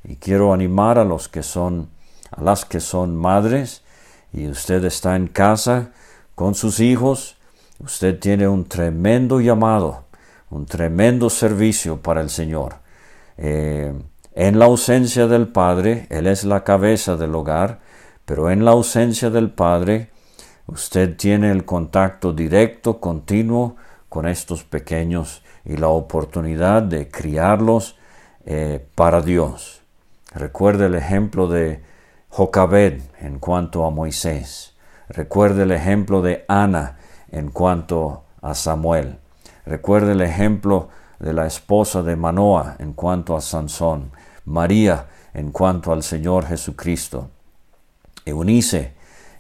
Y 0.06 0.16
quiero 0.16 0.54
animar 0.54 0.98
a 0.98 1.04
los 1.04 1.28
que 1.28 1.44
son, 1.44 1.90
a 2.32 2.42
las 2.42 2.64
que 2.64 2.80
son 2.80 3.18
madres, 3.18 3.84
y 4.32 4.48
usted 4.48 4.86
está 4.86 5.18
en 5.18 5.28
casa 5.28 5.92
con 6.34 6.56
sus 6.56 6.80
hijos, 6.80 7.36
usted 7.80 8.18
tiene 8.20 8.48
un 8.48 8.64
tremendo 8.64 9.42
llamado, 9.42 10.06
un 10.50 10.66
tremendo 10.66 11.30
servicio 11.30 12.02
para 12.02 12.22
el 12.22 12.30
Señor. 12.30 12.76
Eh, 13.38 13.94
en 14.34 14.60
la 14.60 14.66
ausencia 14.66 15.28
del 15.28 15.50
Padre, 15.50 16.08
Él 16.10 16.26
es 16.26 16.46
la 16.46 16.64
cabeza 16.64 17.18
del 17.18 17.36
hogar, 17.36 17.80
pero 18.24 18.50
en 18.50 18.64
la 18.64 18.72
ausencia 18.72 19.30
del 19.30 19.50
Padre, 19.50 20.10
Usted 20.68 21.16
tiene 21.16 21.52
el 21.52 21.64
contacto 21.64 22.34
directo, 22.34 23.00
continuo 23.00 23.78
con 24.10 24.28
estos 24.28 24.66
pequeños 24.66 25.42
y 25.64 25.78
la 25.78 25.88
oportunidad 25.88 26.84
de 26.84 27.10
criarlos 27.10 27.98
eh, 28.46 28.86
para 28.96 29.22
Dios. 29.22 29.82
Recuerde 30.34 30.88
el 30.88 30.96
ejemplo 30.96 31.48
de 31.48 31.82
Jocabed 32.30 33.02
en 33.22 33.40
cuanto 33.40 33.86
a 33.86 33.92
Moisés. 33.92 34.76
Recuerde 35.08 35.64
el 35.64 35.72
ejemplo 35.72 36.22
de 36.22 36.44
Ana 36.50 36.98
en 37.32 37.50
cuanto 37.50 38.24
a 38.42 38.54
Samuel. 38.54 39.20
Recuerde 39.66 40.12
el 40.12 40.22
ejemplo 40.22 40.90
de 41.20 41.32
la 41.32 41.48
esposa 41.48 42.04
de 42.04 42.18
Manoa 42.18 42.76
en 42.80 42.92
cuanto 42.92 43.38
a 43.38 43.42
Sansón. 43.42 44.12
María 44.44 45.08
en 45.34 45.52
cuanto 45.52 45.94
al 45.94 46.04
Señor 46.04 46.46
Jesucristo. 46.46 47.30
Eunice 48.26 48.97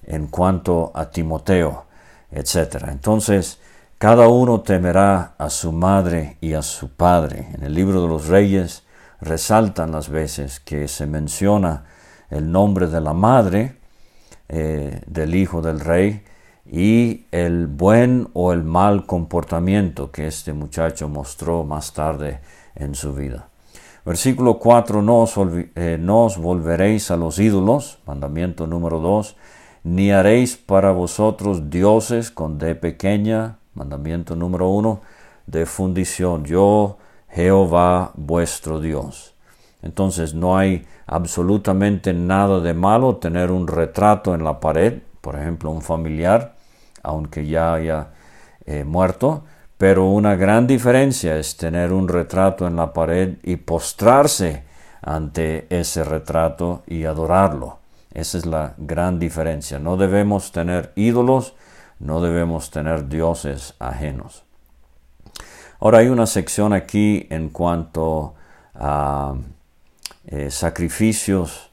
en 0.07 0.27
cuanto 0.27 0.91
a 0.95 1.11
Timoteo, 1.11 1.85
etc. 2.31 2.85
Entonces, 2.89 3.59
cada 3.97 4.27
uno 4.27 4.61
temerá 4.61 5.35
a 5.37 5.49
su 5.49 5.71
madre 5.71 6.37
y 6.41 6.53
a 6.53 6.61
su 6.61 6.89
padre. 6.89 7.49
En 7.53 7.63
el 7.63 7.73
libro 7.73 8.01
de 8.01 8.07
los 8.07 8.27
reyes 8.27 8.83
resaltan 9.21 9.91
las 9.91 10.09
veces 10.09 10.59
que 10.59 10.87
se 10.87 11.05
menciona 11.05 11.85
el 12.29 12.51
nombre 12.51 12.87
de 12.87 13.01
la 13.01 13.13
madre 13.13 13.75
eh, 14.49 15.01
del 15.07 15.35
hijo 15.35 15.61
del 15.61 15.79
rey 15.79 16.23
y 16.69 17.25
el 17.31 17.67
buen 17.67 18.29
o 18.33 18.53
el 18.53 18.63
mal 18.63 19.05
comportamiento 19.05 20.11
que 20.11 20.27
este 20.27 20.53
muchacho 20.53 21.09
mostró 21.09 21.63
más 21.63 21.93
tarde 21.93 22.39
en 22.75 22.95
su 22.95 23.13
vida. 23.13 23.49
Versículo 24.05 24.57
4, 24.59 25.01
no 25.01 25.21
os, 25.21 25.35
no 25.99 26.25
os 26.25 26.37
volveréis 26.37 27.11
a 27.11 27.17
los 27.17 27.39
ídolos, 27.39 27.99
mandamiento 28.05 28.67
número 28.67 28.99
2, 28.99 29.35
ni 29.87 30.11
haréis 30.11 30.57
para 30.57 30.91
vosotros 30.91 31.69
dioses 31.69 32.29
con 32.29 32.57
D 32.57 32.75
pequeña, 32.75 33.55
mandamiento 33.73 34.35
número 34.35 34.67
uno, 34.67 34.99
de 35.45 35.65
fundición, 35.65 36.43
yo 36.43 36.97
Jehová 37.29 38.11
vuestro 38.15 38.81
Dios. 38.81 39.33
Entonces 39.81 40.33
no 40.33 40.57
hay 40.57 40.85
absolutamente 41.05 42.13
nada 42.13 42.59
de 42.59 42.73
malo 42.73 43.15
tener 43.15 43.49
un 43.49 43.65
retrato 43.65 44.35
en 44.35 44.43
la 44.43 44.59
pared, 44.59 45.01
por 45.21 45.37
ejemplo 45.37 45.71
un 45.71 45.81
familiar, 45.81 46.55
aunque 47.01 47.47
ya 47.47 47.75
haya 47.75 48.09
eh, 48.65 48.83
muerto, 48.83 49.45
pero 49.77 50.09
una 50.09 50.35
gran 50.35 50.67
diferencia 50.67 51.37
es 51.37 51.55
tener 51.55 51.93
un 51.93 52.09
retrato 52.09 52.67
en 52.67 52.75
la 52.75 52.91
pared 52.91 53.37
y 53.41 53.55
postrarse 53.55 54.65
ante 55.01 55.65
ese 55.69 56.03
retrato 56.03 56.83
y 56.87 57.05
adorarlo. 57.05 57.86
Esa 58.13 58.37
es 58.37 58.45
la 58.45 58.73
gran 58.77 59.19
diferencia. 59.19 59.79
No 59.79 59.97
debemos 59.97 60.51
tener 60.51 60.91
ídolos, 60.95 61.55
no 61.99 62.21
debemos 62.21 62.71
tener 62.71 63.07
dioses 63.09 63.75
ajenos. 63.79 64.43
Ahora 65.79 65.99
hay 65.99 66.07
una 66.07 66.25
sección 66.25 66.73
aquí 66.73 67.27
en 67.29 67.49
cuanto 67.49 68.33
a 68.73 69.35
eh, 70.25 70.49
sacrificios 70.49 71.69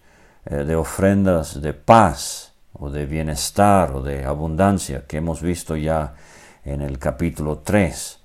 eh, 0.47 0.57
de 0.57 0.76
ofrendas 0.76 1.61
de 1.62 1.73
paz 1.73 2.53
o 2.75 2.91
de 2.91 3.07
bienestar 3.07 3.93
o 3.93 4.03
de 4.03 4.25
abundancia 4.25 5.07
que 5.07 5.19
hemos 5.19 5.41
visto 5.41 5.76
ya 5.76 6.14
en 6.64 6.83
el 6.83 6.99
capítulo 6.99 7.59
3. 7.59 8.21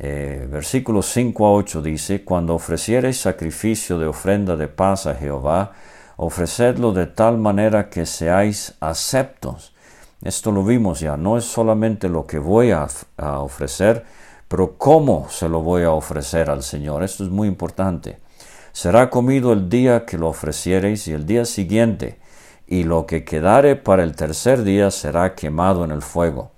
Eh, 0.00 0.48
versículos 0.50 1.06
5 1.06 1.46
a 1.46 1.52
8 1.52 1.82
dice, 1.82 2.24
Cuando 2.24 2.54
ofreciereis 2.54 3.20
sacrificio 3.20 3.98
de 3.98 4.06
ofrenda 4.06 4.56
de 4.56 4.66
paz 4.66 5.06
a 5.06 5.14
Jehová, 5.14 5.72
ofrecedlo 6.16 6.92
de 6.92 7.06
tal 7.06 7.38
manera 7.38 7.90
que 7.90 8.06
seáis 8.06 8.74
aceptos. 8.80 9.72
Esto 10.22 10.52
lo 10.52 10.64
vimos 10.64 11.00
ya, 11.00 11.16
no 11.16 11.36
es 11.36 11.44
solamente 11.44 12.08
lo 12.08 12.26
que 12.26 12.38
voy 12.38 12.70
a, 12.70 12.86
a 13.16 13.40
ofrecer, 13.40 14.04
pero 14.48 14.78
cómo 14.78 15.28
se 15.28 15.48
lo 15.48 15.60
voy 15.62 15.82
a 15.82 15.90
ofrecer 15.90 16.50
al 16.50 16.62
Señor. 16.62 17.02
Esto 17.02 17.24
es 17.24 17.30
muy 17.30 17.48
importante. 17.48 18.18
Será 18.72 19.10
comido 19.10 19.52
el 19.52 19.68
día 19.68 20.04
que 20.04 20.18
lo 20.18 20.28
ofreciereis 20.28 21.06
y 21.08 21.12
el 21.12 21.26
día 21.26 21.44
siguiente, 21.44 22.18
y 22.66 22.84
lo 22.84 23.06
que 23.06 23.24
quedare 23.24 23.76
para 23.76 24.02
el 24.02 24.16
tercer 24.16 24.64
día 24.64 24.90
será 24.90 25.34
quemado 25.34 25.84
en 25.84 25.90
el 25.90 26.02
fuego. 26.02 26.50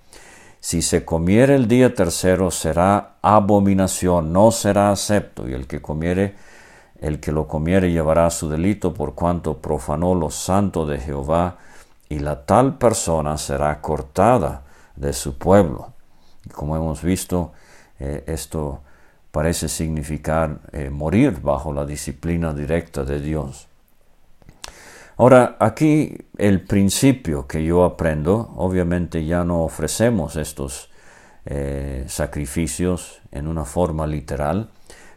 Si 0.61 0.83
se 0.83 1.05
comiere 1.05 1.55
el 1.55 1.69
día 1.69 1.95
tercero 1.95 2.51
será 2.51 3.17
abominación, 3.23 4.33
no 4.33 4.51
será 4.51 4.91
acepto, 4.91 5.49
y 5.49 5.53
el 5.53 5.67
que 5.67 5.81
comiere, 5.83 6.35
el 7.01 7.21
que 7.21 7.33
lo 7.33 7.47
comiere 7.47 7.93
llevará 7.93 8.31
su 8.31 8.49
delito 8.49 8.95
por 8.95 9.15
cuanto 9.15 9.59
profanó 9.59 10.15
lo 10.15 10.31
santo 10.31 10.87
de 10.87 10.99
Jehová, 10.99 11.59
y 12.09 12.21
la 12.21 12.45
tal 12.45 12.79
persona 12.79 13.37
será 13.37 13.81
cortada 13.81 14.63
de 14.95 15.13
su 15.13 15.39
pueblo. 15.39 15.93
Y 16.45 16.51
como 16.51 16.77
hemos 16.77 17.03
visto, 17.03 17.53
eh, 17.99 18.25
esto 18.27 18.81
parece 19.33 19.69
significar 19.69 20.61
eh, 20.73 20.89
morir 20.89 21.41
bajo 21.43 21.73
la 21.73 21.85
disciplina 21.85 22.55
directa 22.55 23.05
de 23.05 23.21
Dios. 23.21 23.69
Ahora, 25.19 25.57
aquí 25.61 26.17
el 26.37 26.63
principio 26.63 27.47
que 27.47 27.65
yo 27.65 27.85
aprendo, 27.85 28.53
obviamente 28.57 29.25
ya 29.25 29.45
no 29.45 29.63
ofrecemos 29.63 30.37
estos 30.37 30.91
eh, 31.47 32.05
sacrificios 32.07 33.21
en 33.33 33.47
una 33.47 33.65
forma 33.65 34.07
literal, 34.07 34.69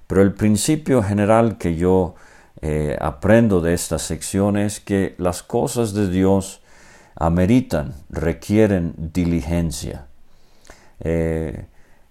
pero 0.09 0.23
el 0.23 0.33
principio 0.33 1.01
general 1.01 1.57
que 1.57 1.77
yo 1.77 2.15
eh, 2.61 2.97
aprendo 2.99 3.61
de 3.61 3.73
esta 3.73 3.99
sección 3.99 4.57
es 4.57 4.81
que 4.81 5.15
las 5.19 5.43
cosas 5.43 5.93
de 5.93 6.09
Dios 6.09 6.61
ameritan, 7.15 7.93
requieren 8.09 8.93
diligencia. 8.97 10.07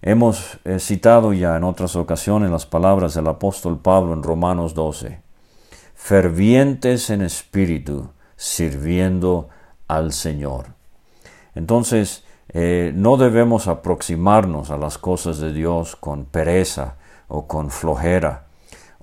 Hemos 0.00 0.58
eh, 0.64 0.78
citado 0.78 1.32
ya 1.32 1.56
en 1.56 1.64
otras 1.64 1.96
ocasiones 1.96 2.50
las 2.50 2.66
palabras 2.66 3.14
del 3.14 3.26
apóstol 3.26 3.80
Pablo 3.80 4.12
en 4.12 4.22
Romanos 4.22 4.74
12. 4.74 5.20
Fervientes 5.94 7.10
en 7.10 7.22
espíritu, 7.22 8.10
sirviendo 8.36 9.48
al 9.88 10.12
Señor. 10.12 10.66
Entonces, 11.56 12.22
eh, 12.50 12.92
no 12.94 13.16
debemos 13.16 13.66
aproximarnos 13.66 14.70
a 14.70 14.76
las 14.76 14.98
cosas 14.98 15.38
de 15.38 15.52
Dios 15.52 15.96
con 15.96 16.26
pereza 16.26 16.96
o 17.28 17.46
con 17.46 17.70
flojera 17.70 18.46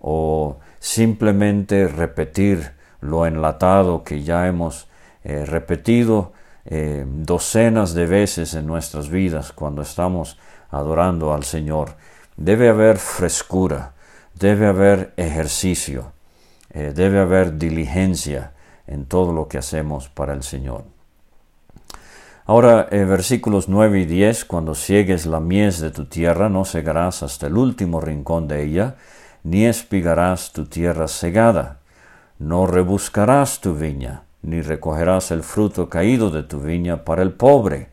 o 0.01 0.57
simplemente 0.79 1.87
repetir 1.87 2.73
lo 3.01 3.25
enlatado 3.25 4.03
que 4.03 4.23
ya 4.23 4.47
hemos 4.47 4.87
eh, 5.23 5.45
repetido 5.45 6.33
docenas 7.05 7.93
de 7.93 8.07
veces 8.07 8.55
en 8.55 8.65
nuestras 8.65 9.09
vidas 9.09 9.51
cuando 9.51 9.83
estamos 9.83 10.39
adorando 10.71 11.33
al 11.33 11.43
Señor, 11.43 11.95
debe 12.37 12.69
haber 12.69 12.97
frescura, 12.97 13.93
debe 14.33 14.67
haber 14.67 15.13
ejercicio, 15.15 16.11
eh, 16.71 16.91
debe 16.93 17.19
haber 17.19 17.57
diligencia 17.57 18.51
en 18.87 19.05
todo 19.05 19.31
lo 19.31 19.47
que 19.47 19.57
hacemos 19.57 20.09
para 20.09 20.33
el 20.33 20.43
Señor. 20.43 20.94
Ahora, 22.47 22.87
en 22.91 23.09
versículos 23.09 23.69
9 23.69 24.01
y 24.01 24.05
10, 24.05 24.45
cuando 24.45 24.75
ciegues 24.75 25.25
la 25.25 25.39
mies 25.39 25.79
de 25.79 25.89
tu 25.89 26.05
tierra, 26.05 26.47
no 26.47 26.63
cegarás 26.63 27.23
hasta 27.23 27.47
el 27.47 27.57
último 27.57 27.99
rincón 27.99 28.47
de 28.47 28.63
ella, 28.63 28.97
ni 29.43 29.65
espigarás 29.65 30.51
tu 30.53 30.65
tierra 30.65 31.07
cegada, 31.07 31.79
no 32.37 32.67
rebuscarás 32.67 33.61
tu 33.61 33.73
viña, 33.73 34.25
ni 34.43 34.61
recogerás 34.61 35.31
el 35.31 35.41
fruto 35.41 35.89
caído 35.89 36.29
de 36.29 36.43
tu 36.43 36.59
viña 36.59 37.03
para 37.03 37.23
el 37.23 37.33
pobre 37.33 37.89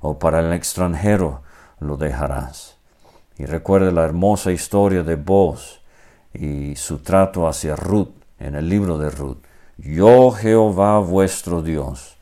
o 0.00 0.18
para 0.18 0.40
el 0.40 0.52
extranjero, 0.52 1.40
lo 1.80 1.96
dejarás. 1.96 2.76
Y 3.38 3.46
recuerde 3.46 3.90
la 3.90 4.04
hermosa 4.04 4.52
historia 4.52 5.02
de 5.02 5.16
Boaz 5.16 5.80
y 6.34 6.76
su 6.76 6.98
trato 6.98 7.48
hacia 7.48 7.74
Ruth 7.74 8.12
en 8.38 8.54
el 8.54 8.68
libro 8.68 8.98
de 8.98 9.08
Ruth. 9.08 9.38
Yo 9.78 10.30
Jehová 10.30 10.98
vuestro 10.98 11.62
Dios. 11.62 12.13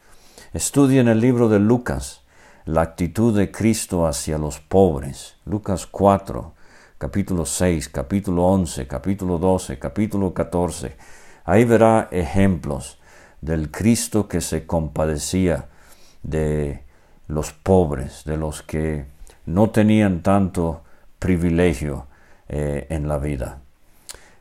Estudien 0.55 1.09
el 1.09 1.19
libro 1.19 1.49
de 1.49 1.59
Lucas 1.59 2.21
la 2.67 2.83
actitud 2.83 3.35
de 3.35 3.51
Cristo 3.51 4.07
hacia 4.07 4.37
los 4.37 4.61
pobres. 4.61 5.37
Lucas 5.47 5.87
4, 5.87 6.53
capítulo 6.99 7.47
6, 7.47 7.89
capítulo 7.89 8.45
11, 8.45 8.87
capítulo 8.87 9.39
12, 9.39 9.79
capítulo 9.79 10.35
14. 10.35 10.95
Ahí 11.47 11.65
verá 11.65 12.09
ejemplos 12.11 12.99
del 13.41 13.71
Cristo 13.71 14.29
que 14.29 14.43
se 14.43 14.67
compadecía 14.67 15.69
de 16.23 16.83
los 17.29 17.55
pobres, 17.55 18.23
de 18.27 18.37
los 18.37 18.61
que 18.61 19.07
no 19.47 19.71
tenían 19.71 20.23
tanto 20.23 20.83
privilegio 21.19 22.09
eh, 22.51 22.89
en 22.91 23.09
la 23.09 23.17
vida. 23.17 23.63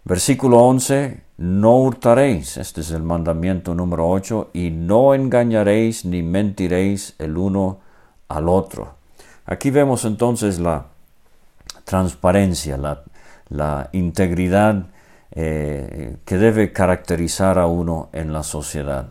Versículo 0.04 0.58
11, 0.58 1.21
no 1.41 1.77
hurtaréis, 1.77 2.58
este 2.58 2.82
es 2.82 2.91
el 2.91 3.04
mandamiento 3.04 3.73
número 3.73 4.08
8, 4.08 4.51
y 4.54 4.69
no 4.69 5.13
engañaréis 5.13 6.06
ni 6.06 6.21
mentiréis 6.21 7.15
el 7.17 7.38
uno 7.38 7.80
al 8.27 8.47
otro. 8.47 8.95
Aquí 9.45 9.71
vemos 9.71 10.06
entonces 10.06 10.60
la 10.60 10.86
transparencia, 11.84 12.77
la, 12.77 13.89
integridad 13.91 14.86
eh, 15.32 16.17
que 16.25 16.38
debe 16.38 16.71
caracterizar 16.71 17.58
a 17.58 17.65
uno 17.65 18.10
en 18.13 18.32
la 18.32 18.43
sociedad. 18.43 19.08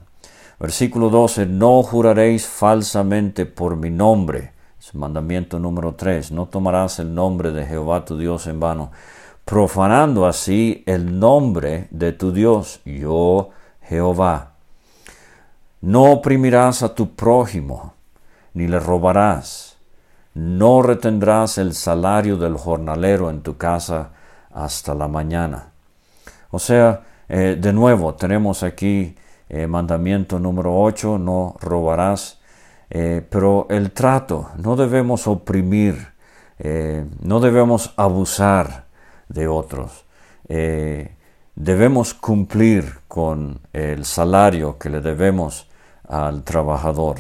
Versículo 0.59 1.11
12, 1.11 1.47
no 1.47 1.83
juraréis 1.83 2.47
falsamente 2.47 3.45
por 3.45 3.77
mi 3.77 3.91
nombre 3.91 4.53
mandamiento 4.95 5.59
número 5.59 5.95
3. 5.95 6.33
No 6.33 6.47
tomarás 6.47 6.99
el 6.99 7.15
nombre 7.15 7.53
de 7.53 7.67
Jehová 7.67 8.05
tu 8.05 8.19
Dios 8.19 8.47
en 8.47 8.61
vano, 8.61 8.91
profanando 9.51 10.29
así 10.29 10.85
el 10.87 11.19
nombre 11.19 11.89
de 11.91 12.13
tu 12.13 12.31
Dios, 12.31 12.81
yo 12.85 13.51
Jehová. 13.83 14.53
No 15.81 16.05
oprimirás 16.05 16.85
a 16.85 16.95
tu 16.95 17.17
prójimo, 17.17 17.95
ni 18.55 18.69
le 18.69 18.79
robarás. 18.79 19.77
No 20.35 20.83
retendrás 20.83 21.59
el 21.59 21.75
salario 21.75 22.37
del 22.37 22.57
jornalero 22.57 23.29
en 23.29 23.43
tu 23.43 23.57
casa 23.57 24.11
hasta 24.53 24.95
la 24.95 25.09
mañana. 25.09 25.73
O 26.53 26.61
sea, 26.61 27.03
eh, 27.29 27.59
de 27.61 27.73
nuevo, 27.73 28.15
tenemos 28.15 28.63
aquí 28.63 29.17
eh, 29.49 29.67
mandamiento 29.67 30.39
número 30.39 30.81
8, 30.81 31.19
no 31.19 31.57
robarás. 31.59 32.39
Eh, 32.89 33.27
pero 33.29 33.67
el 33.69 33.91
trato, 33.91 34.51
no 34.59 34.77
debemos 34.77 35.27
oprimir, 35.27 36.07
no 37.23 37.41
debemos 37.41 37.95
abusar 37.97 38.90
de 39.31 39.49
otros. 39.49 40.05
Eh, 40.49 41.15
debemos 41.55 42.13
cumplir 42.13 42.99
con 43.09 43.61
el 43.73 44.05
salario 44.05 44.77
que 44.79 44.91
le 44.91 45.01
debemos 45.01 45.67
al 46.07 46.45
trabajador. 46.45 47.17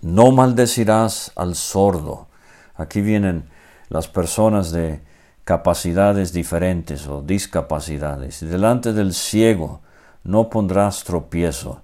No 0.00 0.30
maldecirás 0.30 1.32
al 1.34 1.56
sordo. 1.56 2.28
Aquí 2.76 3.00
vienen 3.00 3.50
las 3.88 4.06
personas 4.06 4.70
de 4.70 5.00
capacidades 5.42 6.32
diferentes 6.32 7.08
o 7.08 7.22
discapacidades. 7.22 8.40
Delante 8.40 8.92
del 8.92 9.14
ciego 9.14 9.80
no 10.22 10.48
pondrás 10.48 11.02
tropiezo 11.02 11.82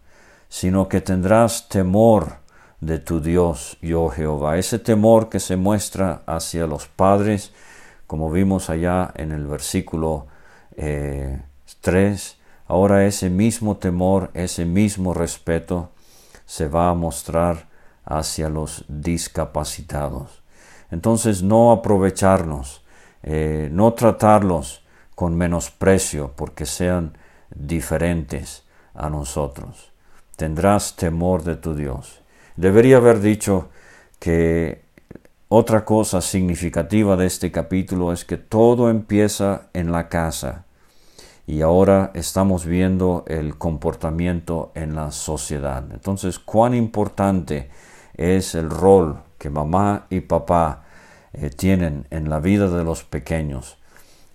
sino 0.49 0.89
que 0.89 1.01
tendrás 1.01 1.69
temor 1.69 2.39
de 2.81 2.99
tu 2.99 3.21
Dios, 3.21 3.79
yo 3.83 4.09
Jehová. 4.09 4.59
Ese 4.59 4.79
temor 4.79 5.29
que 5.29 5.41
se 5.41 5.57
muestra 5.57 6.23
hacia 6.27 6.67
los 6.67 6.87
padres, 6.87 7.53
como 8.07 8.31
vimos 8.31 8.71
allá 8.71 9.12
en 9.16 9.33
el 9.33 9.47
versículo 9.47 10.27
3, 10.77 10.79
eh, 10.79 12.42
ahora 12.66 13.07
ese 13.07 13.31
mismo 13.31 13.77
temor, 13.77 14.31
ese 14.35 14.64
mismo 14.64 15.14
respeto 15.14 15.90
se 16.45 16.69
va 16.69 16.90
a 16.90 16.95
mostrar 16.95 17.69
hacia 18.05 18.49
los 18.49 18.85
discapacitados. 18.88 20.42
Entonces 20.90 21.42
no 21.42 21.73
aprovecharnos, 21.73 22.85
eh, 23.23 23.69
no 23.73 23.92
tratarlos 23.95 24.85
con 25.14 25.37
menosprecio 25.37 26.33
porque 26.37 26.66
sean 26.66 27.16
diferentes 27.51 28.64
a 28.95 29.11
nosotros 29.11 29.97
tendrás 30.37 30.97
temor 30.97 31.42
de 31.42 31.57
tu 31.57 31.75
Dios. 31.75 32.21
Debería 32.57 32.99
haber 32.99 33.21
dicho 33.21 33.71
que 34.19 34.85
otra 35.49 35.85
cosa 35.85 36.21
significativa 36.21 37.17
de 37.17 37.27
este 37.27 37.53
capítulo 37.53 38.13
es 38.13 38.25
que 38.25 38.37
todo 38.37 38.91
empieza 38.91 39.69
en 39.75 39.93
la 39.93 40.09
casa 40.09 40.65
y 41.47 41.61
ahora 41.61 42.11
estamos 42.15 42.67
viendo 42.67 43.25
el 43.29 43.57
comportamiento 43.57 44.73
en 44.75 44.97
la 44.97 45.13
sociedad. 45.13 45.85
Entonces, 45.93 46.41
cuán 46.41 46.75
importante 46.75 47.71
es 48.17 48.57
el 48.57 48.71
rol 48.71 49.21
que 49.39 49.49
mamá 49.49 50.07
y 50.11 50.21
papá 50.21 50.83
eh, 51.33 51.51
tienen 51.51 52.07
en 52.11 52.29
la 52.29 52.41
vida 52.41 52.69
de 52.69 52.83
los 52.83 53.05
pequeños 53.05 53.79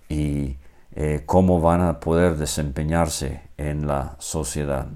y 0.08 0.56
eh, 0.94 1.24
cómo 1.26 1.60
van 1.60 1.82
a 1.82 2.00
poder 2.00 2.36
desempeñarse 2.36 3.42
en 3.58 3.86
la 3.86 4.16
sociedad. 4.18 4.86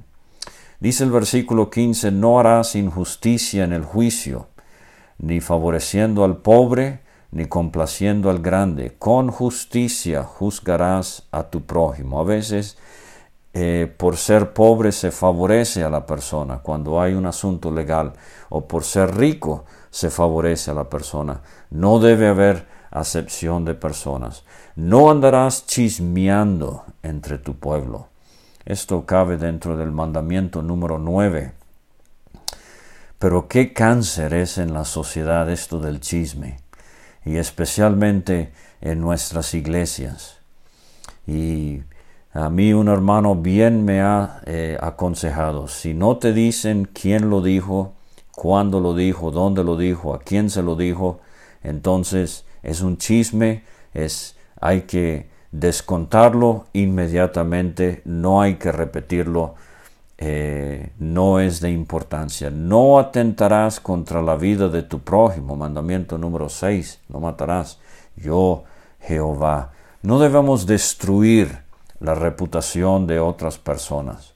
Dice 0.81 1.05
el 1.05 1.11
versículo 1.11 1.69
15, 1.69 2.11
no 2.11 2.41
harás 2.41 2.75
injusticia 2.75 3.65
en 3.65 3.75
el 3.75 3.85
juicio, 3.85 4.49
ni 5.19 5.41
favoreciendo 5.41 6.25
al 6.25 6.39
pobre, 6.39 7.01
ni 7.31 7.47
complaciendo 7.47 8.31
al 8.31 8.41
grande. 8.41 8.97
Con 8.99 9.31
justicia 9.31 10.23
juzgarás 10.23 11.27
a 11.31 11.45
tu 11.45 11.63
prójimo. 11.63 12.21
A 12.21 12.25
veces, 12.25 12.79
eh, 13.55 13.93
por 13.97 14.17
ser 14.17 14.53
pobre 14.53 14.93
se 14.93 15.11
favorece 15.11 15.83
a 15.83 15.91
la 15.91 16.07
persona 16.07 16.59
cuando 16.59 17.01
hay 17.01 17.15
un 17.15 17.27
asunto 17.27 17.71
legal, 17.71 18.13
o 18.49 18.67
por 18.67 18.85
ser 18.85 19.17
rico 19.17 19.65
se 19.91 20.11
favorece 20.11 20.71
a 20.71 20.75
la 20.75 20.91
persona. 20.91 21.41
No 21.71 21.99
debe 21.99 22.29
haber 22.29 22.67
acepción 22.91 23.65
de 23.65 23.75
personas. 23.75 24.45
No 24.75 25.11
andarás 25.11 25.67
chismeando 25.67 26.85
entre 27.03 27.39
tu 27.39 27.55
pueblo. 27.57 28.09
Esto 28.65 29.07
cabe 29.07 29.37
dentro 29.37 29.77
del 29.77 29.93
mandamiento 29.93 30.61
número 30.61 30.99
9. 30.99 31.53
Pero 33.19 33.49
qué 33.49 33.73
cáncer 33.73 34.35
es 34.35 34.59
en 34.59 34.75
la 34.75 34.85
sociedad 34.85 35.51
esto 35.51 35.81
del 35.81 36.01
chisme, 36.01 36.59
y 37.25 37.37
especialmente 37.37 38.53
en 38.81 39.01
nuestras 39.01 39.55
iglesias. 39.55 40.39
Y 41.27 41.83
a 42.33 42.51
mí 42.51 42.73
un 42.75 42.89
hermano 42.89 43.35
bien 43.35 43.85
me 43.85 44.03
ha 44.03 44.43
eh, 44.45 44.77
aconsejado, 44.81 45.69
si 45.69 45.95
no 45.95 46.19
te 46.19 46.33
dicen 46.33 46.89
quién 46.93 47.31
lo 47.31 47.41
dijo, 47.41 47.95
cuándo 48.35 48.81
lo 48.81 48.95
dijo, 48.95 49.31
dónde 49.31 49.65
lo 49.65 49.79
dijo, 49.79 50.15
a 50.15 50.21
quién 50.21 50.51
se 50.51 50.63
lo 50.63 50.77
dijo, 50.77 51.21
entonces 51.63 52.45
es 52.63 52.83
un 52.83 52.99
chisme, 52.99 53.65
es 53.95 54.37
hay 54.61 54.83
que 54.83 55.29
descontarlo 55.51 56.67
inmediatamente, 56.75 58.03
no 58.05 58.43
hay 58.43 58.57
que 58.57 58.73
repetirlo, 58.73 59.55
eh, 60.19 60.93
no 60.99 61.41
es 61.41 61.61
de 61.61 61.71
importancia. 61.71 62.51
No 62.51 62.99
atentarás 62.99 63.81
contra 63.81 64.23
la 64.23 64.37
vida 64.37 64.69
de 64.69 64.83
tu 64.83 65.01
prójimo, 65.01 65.57
mandamiento 65.57 66.17
número 66.17 66.49
6, 66.49 67.01
no 67.09 67.21
matarás, 67.21 67.79
yo 68.17 68.65
Jehová. 69.01 69.73
No 70.03 70.19
debemos 70.19 70.67
destruir 70.67 71.59
la 72.01 72.15
reputación 72.15 73.07
de 73.07 73.21
otras 73.21 73.59
personas. 73.59 74.35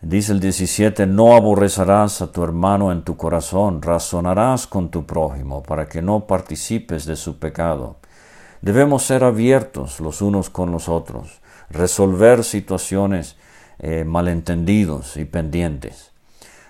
Dice 0.00 0.32
el 0.32 0.40
17, 0.40 1.06
no 1.06 1.36
aborrecerás 1.36 2.22
a 2.22 2.32
tu 2.32 2.42
hermano 2.42 2.90
en 2.90 3.02
tu 3.02 3.16
corazón, 3.16 3.80
razonarás 3.80 4.66
con 4.66 4.90
tu 4.90 5.06
prójimo 5.06 5.62
para 5.62 5.88
que 5.88 6.02
no 6.02 6.26
participes 6.26 7.06
de 7.06 7.14
su 7.14 7.38
pecado. 7.38 7.96
Debemos 8.62 9.04
ser 9.04 9.22
abiertos 9.22 10.00
los 10.00 10.20
unos 10.20 10.50
con 10.50 10.72
los 10.72 10.88
otros, 10.88 11.40
resolver 11.70 12.42
situaciones 12.42 13.36
eh, 13.78 14.04
malentendidos 14.04 15.16
y 15.16 15.24
pendientes. 15.24 16.12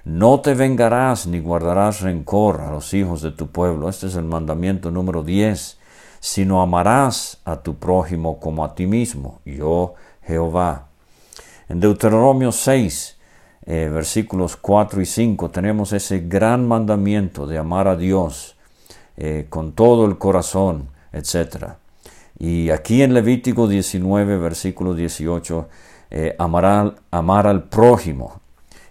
No 0.05 0.41
te 0.41 0.55
vengarás 0.55 1.27
ni 1.27 1.39
guardarás 1.39 2.01
rencor 2.01 2.61
a 2.61 2.73
los 2.73 2.93
hijos 2.93 3.23
de 3.23 3.31
tu 3.31 3.49
pueblo. 3.49 3.89
Este 3.89 4.09
es 4.09 4.17
el 4.17 4.25
mandamiento 4.25 4.91
número 4.91 5.23
10. 5.23 5.79
Sino 6.19 6.63
amarás 6.63 7.39
a 7.45 7.63
tu 7.63 7.77
prójimo 7.77 8.39
como 8.39 8.65
a 8.65 8.75
ti 8.75 8.87
mismo, 8.87 9.41
yo 9.45 9.95
Jehová. 10.23 10.87
En 11.69 11.81
Deuteronomio 11.81 12.53
6, 12.53 13.17
eh, 13.67 13.89
versículos 13.93 14.57
4 14.57 15.01
y 15.01 15.07
5, 15.07 15.51
tenemos 15.51 15.93
ese 15.93 16.21
gran 16.21 16.67
mandamiento 16.67 17.47
de 17.47 17.59
amar 17.59 17.89
a 17.89 17.97
Dios 17.97 18.57
eh, 19.17 19.47
con 19.49 19.73
todo 19.73 20.05
el 20.05 20.19
corazón, 20.19 20.89
etc. 21.13 21.75
Y 22.39 22.71
aquí 22.71 23.03
en 23.03 23.15
Levítico 23.15 23.69
19, 23.69 24.39
versículo 24.39 24.95
18, 24.95 25.69
eh, 26.15 26.37
amar, 26.39 26.97
amar 27.11 27.47
al 27.47 27.65
prójimo. 27.65 28.43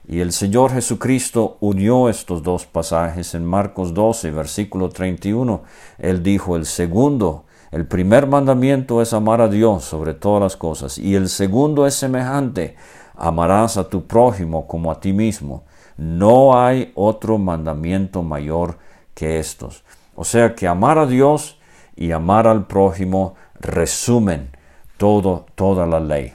Y 0.07 0.21
el 0.21 0.31
Señor 0.31 0.71
Jesucristo 0.71 1.57
unió 1.59 2.09
estos 2.09 2.41
dos 2.41 2.65
pasajes 2.65 3.35
en 3.35 3.45
Marcos 3.45 3.93
12, 3.93 4.31
versículo 4.31 4.89
31. 4.89 5.61
Él 5.99 6.23
dijo, 6.23 6.55
el 6.55 6.65
segundo, 6.65 7.45
el 7.69 7.85
primer 7.85 8.25
mandamiento 8.25 9.03
es 9.03 9.13
amar 9.13 9.39
a 9.39 9.47
Dios 9.47 9.83
sobre 9.83 10.15
todas 10.15 10.41
las 10.41 10.57
cosas. 10.57 10.97
Y 10.97 11.13
el 11.13 11.29
segundo 11.29 11.85
es 11.85 11.93
semejante, 11.93 12.75
amarás 13.15 13.77
a 13.77 13.87
tu 13.87 14.07
prójimo 14.07 14.65
como 14.65 14.91
a 14.91 14.99
ti 14.99 15.13
mismo. 15.13 15.63
No 15.97 16.59
hay 16.59 16.91
otro 16.95 17.37
mandamiento 17.37 18.23
mayor 18.23 18.79
que 19.13 19.37
estos. 19.37 19.83
O 20.15 20.23
sea 20.23 20.55
que 20.55 20.67
amar 20.67 20.97
a 20.97 21.05
Dios 21.05 21.59
y 21.95 22.13
amar 22.13 22.47
al 22.47 22.65
prójimo 22.65 23.35
resumen 23.59 24.49
todo, 24.97 25.45
toda 25.53 25.85
la 25.85 25.99
ley. 25.99 26.33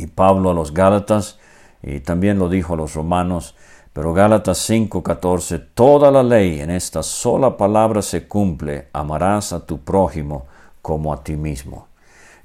Y 0.00 0.06
Pablo 0.06 0.48
a 0.50 0.54
los 0.54 0.72
Gálatas, 0.72 1.38
y 1.82 2.00
también 2.00 2.38
lo 2.38 2.48
dijo 2.48 2.72
a 2.72 2.76
los 2.78 2.94
romanos, 2.94 3.54
pero 3.92 4.14
Gálatas 4.14 4.58
5:14, 4.58 5.58
toda 5.74 6.10
la 6.10 6.22
ley 6.22 6.60
en 6.60 6.70
esta 6.70 7.02
sola 7.02 7.58
palabra 7.58 8.00
se 8.00 8.26
cumple, 8.26 8.88
amarás 8.94 9.52
a 9.52 9.66
tu 9.66 9.80
prójimo 9.80 10.46
como 10.80 11.12
a 11.12 11.22
ti 11.22 11.36
mismo. 11.36 11.88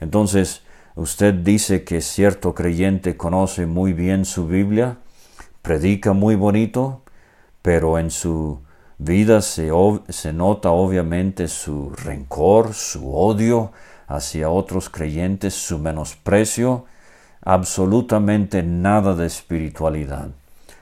Entonces, 0.01 0.63
usted 0.95 1.33
dice 1.33 1.85
que 1.85 2.01
cierto 2.01 2.53
creyente 2.53 3.15
conoce 3.15 3.65
muy 3.65 3.93
bien 3.93 4.25
su 4.25 4.47
Biblia, 4.47 4.97
predica 5.61 6.11
muy 6.11 6.35
bonito, 6.35 7.03
pero 7.61 7.97
en 7.99 8.11
su 8.11 8.59
vida 8.97 9.41
se, 9.41 9.71
se 10.09 10.33
nota 10.33 10.71
obviamente 10.71 11.47
su 11.47 11.91
rencor, 11.91 12.73
su 12.73 13.15
odio 13.15 13.71
hacia 14.07 14.49
otros 14.49 14.89
creyentes, 14.89 15.53
su 15.53 15.79
menosprecio, 15.79 16.85
absolutamente 17.45 18.63
nada 18.63 19.15
de 19.15 19.27
espiritualidad. 19.27 20.29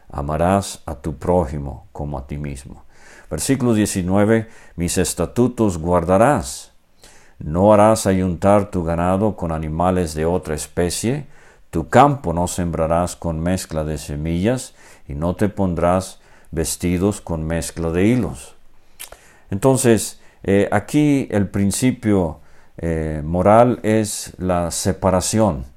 Amarás 0.09 0.81
a 0.85 0.95
tu 0.95 1.17
prójimo 1.17 1.87
como 1.91 2.17
a 2.17 2.25
ti 2.25 2.37
mismo. 2.37 2.85
Versículo 3.29 3.73
19, 3.73 4.47
mis 4.77 4.97
estatutos 4.97 5.77
guardarás. 5.77 6.71
No 7.37 7.73
harás 7.73 8.07
ayuntar 8.07 8.71
tu 8.71 8.83
ganado 8.83 9.35
con 9.35 9.51
animales 9.51 10.13
de 10.13 10.25
otra 10.25 10.55
especie, 10.55 11.25
tu 11.69 11.89
campo 11.89 12.31
no 12.31 12.47
sembrarás 12.47 13.15
con 13.15 13.39
mezcla 13.41 13.83
de 13.83 13.97
semillas, 13.97 14.73
y 15.07 15.15
no 15.15 15.35
te 15.35 15.49
pondrás 15.49 16.19
vestidos 16.51 17.19
con 17.19 17.45
mezcla 17.45 17.89
de 17.89 18.05
hilos. 18.05 18.55
Entonces, 19.49 20.21
eh, 20.43 20.69
aquí 20.71 21.27
el 21.31 21.49
principio 21.49 22.39
eh, 22.77 23.21
moral 23.25 23.79
es 23.83 24.33
la 24.37 24.71
separación 24.71 25.72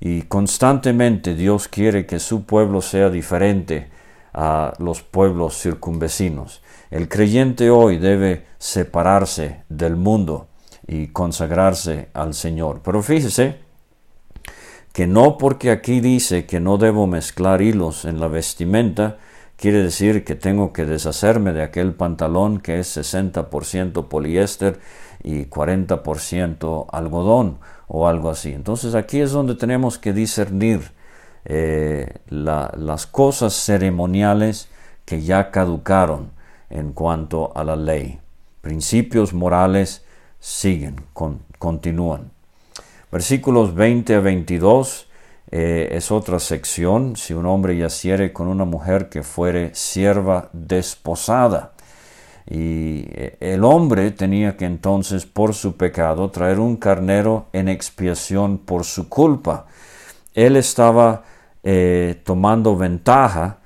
y 0.00 0.22
constantemente 0.22 1.34
Dios 1.34 1.68
quiere 1.68 2.06
que 2.06 2.18
su 2.18 2.44
pueblo 2.44 2.80
sea 2.80 3.10
diferente 3.10 3.90
a 4.32 4.72
los 4.78 5.02
pueblos 5.02 5.60
circunvecinos. 5.60 6.62
El 6.90 7.08
creyente 7.08 7.70
hoy 7.70 7.98
debe 7.98 8.46
separarse 8.58 9.62
del 9.68 9.96
mundo 9.96 10.48
y 10.86 11.08
consagrarse 11.08 12.08
al 12.14 12.34
Señor. 12.34 12.80
Pero 12.82 13.02
fíjese 13.02 13.58
que 14.92 15.06
no 15.06 15.36
porque 15.36 15.70
aquí 15.70 16.00
dice 16.00 16.46
que 16.46 16.60
no 16.60 16.78
debo 16.78 17.06
mezclar 17.06 17.60
hilos 17.60 18.04
en 18.06 18.20
la 18.20 18.28
vestimenta, 18.28 19.18
quiere 19.56 19.82
decir 19.82 20.24
que 20.24 20.34
tengo 20.34 20.72
que 20.72 20.86
deshacerme 20.86 21.52
de 21.52 21.62
aquel 21.62 21.94
pantalón 21.94 22.58
que 22.60 22.80
es 22.80 22.96
60% 22.96 24.08
poliéster 24.08 24.80
y 25.22 25.44
40% 25.44 26.86
algodón 26.90 27.58
o 27.92 28.06
algo 28.06 28.30
así. 28.30 28.52
Entonces 28.52 28.94
aquí 28.94 29.20
es 29.20 29.32
donde 29.32 29.56
tenemos 29.56 29.98
que 29.98 30.12
discernir 30.12 30.92
eh, 31.44 32.06
las 32.28 33.06
cosas 33.06 33.52
ceremoniales 33.52 34.68
que 35.04 35.22
ya 35.22 35.50
caducaron 35.50 36.30
en 36.70 36.92
cuanto 36.92 37.52
a 37.56 37.64
la 37.64 37.74
ley. 37.74 38.20
Principios 38.60 39.34
morales 39.34 40.04
siguen, 40.38 41.02
continúan. 41.58 42.30
Versículos 43.10 43.74
20 43.74 44.14
a 44.14 44.20
22 44.20 45.08
eh, 45.50 45.88
es 45.90 46.12
otra 46.12 46.38
sección, 46.38 47.16
si 47.16 47.34
un 47.34 47.46
hombre 47.46 47.76
yaciere 47.76 48.32
con 48.32 48.46
una 48.46 48.64
mujer 48.64 49.08
que 49.08 49.24
fuere 49.24 49.74
sierva 49.74 50.48
desposada. 50.52 51.72
Y 52.46 53.04
eh, 53.08 53.36
el 53.40 53.64
hombre 53.64 54.10
tenía 54.10 54.56
que 54.56 54.64
entonces 54.64 55.26
por 55.26 55.54
su 55.54 55.76
pecado 55.76 56.30
traer 56.30 56.58
un 56.58 56.76
carnero 56.76 57.46
en 57.52 57.68
expiación 57.68 58.58
por 58.58 58.84
su 58.84 59.08
culpa. 59.08 59.66
Él 60.34 60.56
estaba 60.56 61.24
eh, 61.62 62.20
tomando 62.24 62.76
ventaja 62.76 63.58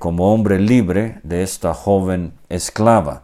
como 0.00 0.34
hombre 0.34 0.58
libre 0.58 1.20
de 1.22 1.44
esta 1.44 1.72
joven 1.72 2.32
esclava, 2.48 3.22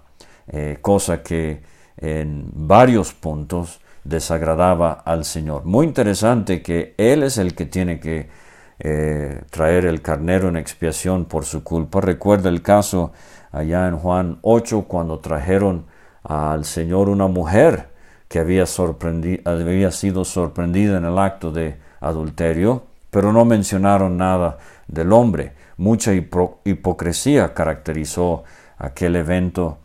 cosa 0.80 1.20
que 1.24 1.60
en 1.96 2.48
varios 2.54 3.12
puntos 3.12 3.80
desagradaba 4.04 4.92
al 4.92 5.24
Señor. 5.24 5.64
Muy 5.64 5.86
interesante 5.86 6.62
que 6.62 6.94
Él 6.98 7.24
es 7.24 7.38
el 7.38 7.54
que 7.54 7.66
tiene 7.66 7.98
que 7.98 8.28
eh, 8.78 9.40
traer 9.50 9.86
el 9.86 10.02
carnero 10.02 10.48
en 10.48 10.56
expiación 10.56 11.24
por 11.24 11.44
su 11.44 11.64
culpa. 11.64 12.00
Recuerda 12.00 12.48
el 12.48 12.62
caso 12.62 13.12
allá 13.56 13.88
en 13.88 13.96
Juan 13.96 14.38
8 14.42 14.82
cuando 14.82 15.18
trajeron 15.18 15.86
al 16.22 16.64
Señor 16.64 17.08
una 17.08 17.26
mujer 17.26 17.88
que 18.28 18.38
había, 18.38 18.64
había 19.44 19.90
sido 19.92 20.24
sorprendida 20.24 20.98
en 20.98 21.04
el 21.04 21.18
acto 21.18 21.52
de 21.52 21.76
adulterio, 22.00 22.84
pero 23.10 23.32
no 23.32 23.44
mencionaron 23.44 24.16
nada 24.16 24.58
del 24.88 25.12
hombre. 25.12 25.52
Mucha 25.78 26.12
hipocresía 26.12 27.54
caracterizó 27.54 28.44
aquel 28.78 29.16
evento 29.16 29.78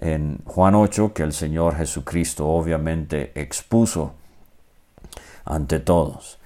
en 0.00 0.38
Juan 0.44 0.74
8 0.74 1.12
que 1.14 1.22
el 1.22 1.32
Señor 1.32 1.76
Jesucristo 1.76 2.48
obviamente 2.48 3.32
expuso 3.34 4.14
ante 5.44 5.78
todos. 5.80 6.38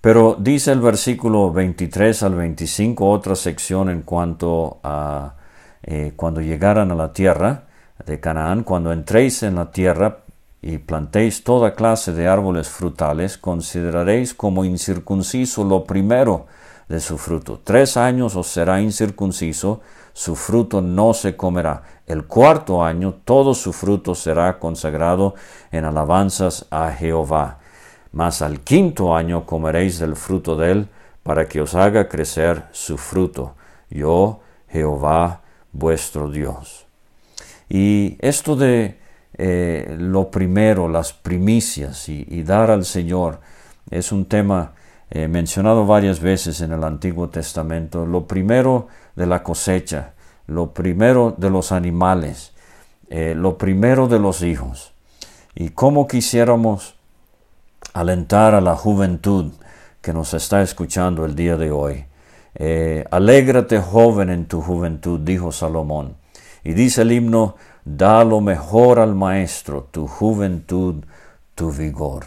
Pero 0.00 0.36
dice 0.38 0.72
el 0.72 0.80
versículo 0.80 1.52
23 1.52 2.22
al 2.22 2.34
25, 2.34 3.08
otra 3.08 3.36
sección 3.36 3.90
en 3.90 4.02
cuanto 4.02 4.78
a 4.82 5.34
eh, 5.82 6.12
cuando 6.16 6.40
llegaran 6.40 6.90
a 6.90 6.94
la 6.94 7.12
tierra 7.12 7.64
de 8.04 8.20
Canaán, 8.20 8.64
cuando 8.64 8.92
entréis 8.92 9.42
en 9.42 9.56
la 9.56 9.70
tierra 9.70 10.18
y 10.60 10.78
plantéis 10.78 11.42
toda 11.44 11.74
clase 11.74 12.12
de 12.12 12.28
árboles 12.28 12.68
frutales, 12.68 13.36
consideraréis 13.36 14.34
como 14.34 14.64
incircunciso 14.64 15.64
lo 15.64 15.84
primero 15.84 16.46
de 16.88 17.00
su 17.00 17.18
fruto. 17.18 17.60
Tres 17.62 17.96
años 17.96 18.36
os 18.36 18.46
será 18.46 18.80
incircunciso, 18.80 19.80
su 20.12 20.36
fruto 20.36 20.80
no 20.80 21.14
se 21.14 21.36
comerá. 21.36 21.82
El 22.06 22.26
cuarto 22.26 22.84
año 22.84 23.14
todo 23.24 23.54
su 23.54 23.72
fruto 23.72 24.14
será 24.14 24.58
consagrado 24.58 25.34
en 25.70 25.84
alabanzas 25.84 26.66
a 26.70 26.90
Jehová. 26.92 27.58
Mas 28.12 28.42
al 28.42 28.60
quinto 28.60 29.16
año 29.16 29.46
comeréis 29.46 29.98
del 29.98 30.16
fruto 30.16 30.54
de 30.56 30.70
él, 30.70 30.88
para 31.22 31.48
que 31.48 31.60
os 31.60 31.74
haga 31.74 32.08
crecer 32.08 32.64
su 32.72 32.98
fruto. 32.98 33.54
Yo, 33.88 34.40
Jehová, 34.68 35.40
vuestro 35.72 36.30
Dios. 36.30 36.86
Y 37.68 38.16
esto 38.20 38.56
de 38.56 38.98
eh, 39.34 39.96
lo 39.98 40.30
primero, 40.30 40.88
las 40.88 41.12
primicias 41.12 42.08
y, 42.08 42.42
dar 42.42 42.70
al 42.70 42.84
Señor, 42.84 43.40
es 43.90 44.12
un 44.12 44.26
tema 44.26 44.72
eh, 45.10 45.28
mencionado 45.28 45.86
varias 45.86 46.20
veces 46.20 46.60
en 46.60 46.72
el 46.72 46.84
Antiguo 46.84 47.28
Testamento. 47.28 48.06
Lo 48.06 48.26
primero 48.26 48.88
de 49.16 49.26
la 49.26 49.42
cosecha, 49.42 50.12
lo 50.46 50.72
primero 50.72 51.34
de 51.36 51.50
los 51.50 51.72
animales, 51.72 52.52
eh, 53.08 53.34
lo 53.36 53.56
primero 53.58 54.06
de 54.08 54.18
los 54.18 54.42
hijos. 54.42 54.92
Y 55.54 55.70
cómo 55.70 56.06
quisiéramos 56.06 56.94
alentar 57.94 58.54
a 58.54 58.60
la 58.60 58.76
juventud 58.76 59.52
que 60.00 60.12
nos 60.12 60.34
está 60.34 60.62
escuchando 60.62 61.24
el 61.24 61.34
día 61.34 61.56
de 61.56 61.70
hoy. 61.70 62.04
Eh, 62.54 63.04
alégrate 63.10 63.78
joven 63.78 64.30
en 64.30 64.46
tu 64.46 64.60
juventud, 64.60 65.20
dijo 65.20 65.52
Salomón. 65.52 66.16
Y 66.64 66.74
dice 66.74 67.02
el 67.02 67.12
himno, 67.12 67.56
da 67.84 68.24
lo 68.24 68.40
mejor 68.40 68.98
al 68.98 69.14
maestro, 69.14 69.88
tu 69.90 70.06
juventud, 70.06 71.04
tu 71.54 71.72
vigor. 71.72 72.26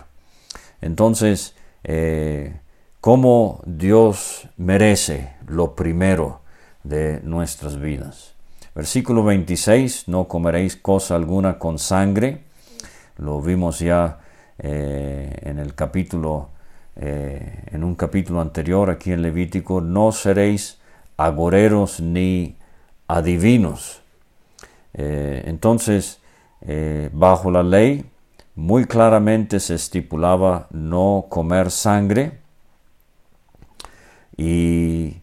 Entonces, 0.82 1.56
eh, 1.84 2.60
¿cómo 3.02 3.62
Dios 3.66 4.48
merece 4.58 5.34
lo 5.48 5.76
primero 5.76 6.42
de 6.84 7.22
nuestras 7.24 7.80
vidas? 7.80 8.34
Versículo 8.76 9.24
26, 9.24 10.10
no 10.10 10.28
comeréis 10.28 10.76
cosa 10.76 11.16
alguna 11.16 11.58
con 11.58 11.80
sangre. 11.80 12.44
Lo 13.18 13.42
vimos 13.42 13.80
ya 13.80 14.20
eh, 14.60 15.34
en 15.44 15.60
el 15.60 15.74
capítulo, 15.76 16.50
eh, 16.96 17.64
en 17.72 17.84
un 17.84 17.96
capítulo 17.96 18.42
anterior 18.42 18.90
aquí 18.90 19.12
en 19.12 19.22
Levítico, 19.22 19.82
no 19.82 20.12
seréis 20.12 20.80
agoreros 21.18 22.00
ni 22.00 22.56
adivinos. 23.08 24.02
Eh, 24.94 25.44
entonces, 25.46 26.20
bajo 27.12 27.52
la 27.52 27.62
ley, 27.62 28.06
muy 28.56 28.86
claramente 28.86 29.60
se 29.60 29.76
estipulaba 29.76 30.68
no 30.72 31.28
comer 31.30 31.70
sangre 31.70 32.40
y, 34.36 35.18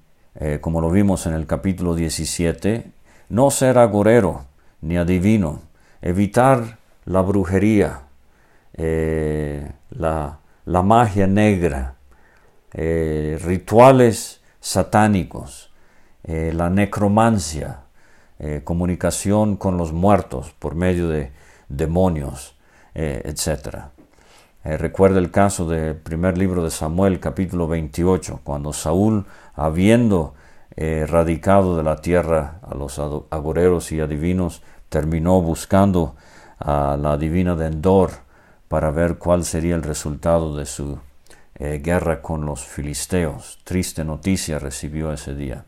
como 0.60 0.80
lo 0.80 0.88
vimos 0.90 1.26
en 1.26 1.34
el 1.34 1.46
capítulo 1.46 1.96
17, 1.96 2.92
no 3.28 3.50
ser 3.50 3.78
agorero 3.78 4.44
ni 4.82 4.98
adivino, 4.98 5.62
evitar 6.00 6.78
la 7.04 7.22
brujería, 7.22 8.02
eh, 8.74 9.70
la, 10.64 10.82
magia 10.82 11.26
negra, 11.26 11.94
eh, 12.72 13.38
rituales 13.42 14.40
satánicos, 14.60 15.72
eh, 16.24 16.52
la 16.54 16.70
necromancia, 16.70 17.78
comunicación 18.64 19.56
con 19.56 19.76
los 19.76 19.92
muertos 19.92 20.52
por 20.58 20.74
medio 20.74 21.08
de 21.08 21.30
demonios, 21.68 22.56
etc. 22.92 23.84
recuerda 24.64 25.20
el 25.20 25.30
caso 25.30 25.68
del 25.68 25.94
primer 25.94 26.36
libro 26.36 26.64
de 26.64 26.72
Samuel, 26.72 27.20
capítulo 27.20 27.68
28, 27.68 28.40
cuando 28.42 28.72
Saúl, 28.72 29.26
habiendo 29.54 30.34
radicado 30.76 31.76
de 31.76 31.84
la 31.84 32.00
tierra 32.00 32.58
a 32.68 32.74
los 32.74 32.98
agoreros 32.98 33.92
y 33.92 34.00
adivinos, 34.00 34.60
terminó 34.88 35.40
buscando 35.40 36.16
a 36.58 36.96
la 37.00 37.16
divina 37.16 37.56
de 37.56 37.66
Endor, 37.66 38.10
para 38.72 38.90
ver 38.90 39.18
cuál 39.18 39.44
sería 39.44 39.74
el 39.74 39.82
resultado 39.82 40.56
de 40.56 40.64
su 40.64 40.98
eh, 41.56 41.82
guerra 41.84 42.22
con 42.22 42.46
los 42.46 42.64
filisteos. 42.64 43.58
Triste 43.64 44.02
noticia 44.02 44.58
recibió 44.58 45.12
ese 45.12 45.34
día. 45.34 45.66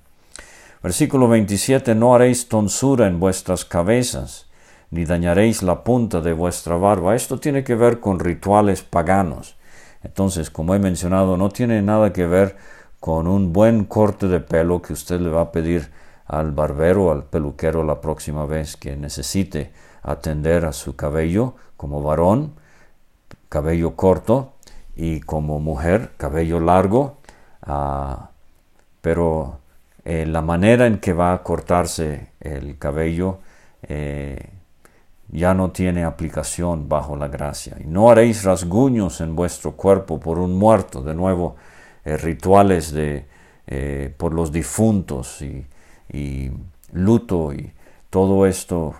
Versículo 0.83 1.29
27, 1.29 1.95
no 1.95 2.15
haréis 2.15 2.49
tonsura 2.49 3.07
en 3.07 3.21
vuestras 3.21 3.67
cabezas, 3.67 4.47
ni 4.91 5.05
dañaréis 5.05 5.63
la 5.63 5.85
punta 5.85 6.23
de 6.23 6.33
vuestra 6.33 6.77
barba. 6.77 7.15
Esto 7.15 7.39
tiene 7.39 7.63
que 7.63 7.75
ver 7.75 8.01
con 8.01 8.21
rituales 8.21 8.81
paganos. 8.81 9.57
Entonces, 10.03 10.49
como 10.49 10.75
he 10.75 10.79
mencionado, 10.79 11.37
no 11.37 11.51
tiene 11.51 11.83
nada 11.83 12.11
que 12.11 12.27
ver 12.27 12.57
con 13.01 13.27
un 13.27 13.53
buen 13.53 13.85
corte 13.85 14.29
de 14.29 14.41
pelo 14.41 14.81
que 14.81 14.95
usted 14.95 15.21
le 15.21 15.29
va 15.29 15.43
a 15.43 15.53
pedir 15.53 15.91
al 16.25 16.53
barbero, 16.53 17.13
al 17.13 17.25
peluquero 17.25 17.85
la 17.85 18.01
próxima 18.01 18.47
vez 18.47 18.79
que 18.79 18.97
necesite 18.97 19.75
atender 20.03 20.65
a 20.65 20.73
su 20.73 20.97
cabello 20.97 21.55
como 21.77 22.03
varón 22.03 22.64
cabello 23.55 23.95
corto 23.95 24.55
y 24.97 25.21
como 25.21 25.61
mujer 25.61 26.11
cabello 26.17 26.59
largo, 26.59 27.19
ah, 27.63 28.31
pero 29.01 29.61
eh, 30.05 30.27
la 30.27 30.43
manera 30.43 30.89
en 30.89 30.99
que 30.99 31.13
va 31.13 31.33
a 31.33 31.45
cortarse 31.45 32.33
el 32.41 32.79
cabello 32.79 33.39
eh, 33.85 34.51
ya 35.29 35.55
no 35.55 35.71
tiene 35.71 36.03
aplicación 36.03 36.89
bajo 36.89 37.15
la 37.15 37.29
gracia. 37.29 37.77
Y 37.79 37.87
no 37.87 38.11
haréis 38.11 38.43
rasguños 38.43 39.21
en 39.21 39.37
vuestro 39.37 39.77
cuerpo 39.77 40.19
por 40.19 40.41
un 40.41 40.59
muerto, 40.59 41.01
de 41.03 41.15
nuevo, 41.15 41.55
eh, 42.05 42.17
rituales 42.17 42.91
de, 42.91 43.25
por 44.17 44.35
los 44.35 44.51
difuntos 44.51 45.41
y, 45.43 45.65
y, 46.13 46.51
luto 46.93 47.53
y 47.53 47.73
todo 48.11 48.47
esto 48.47 48.95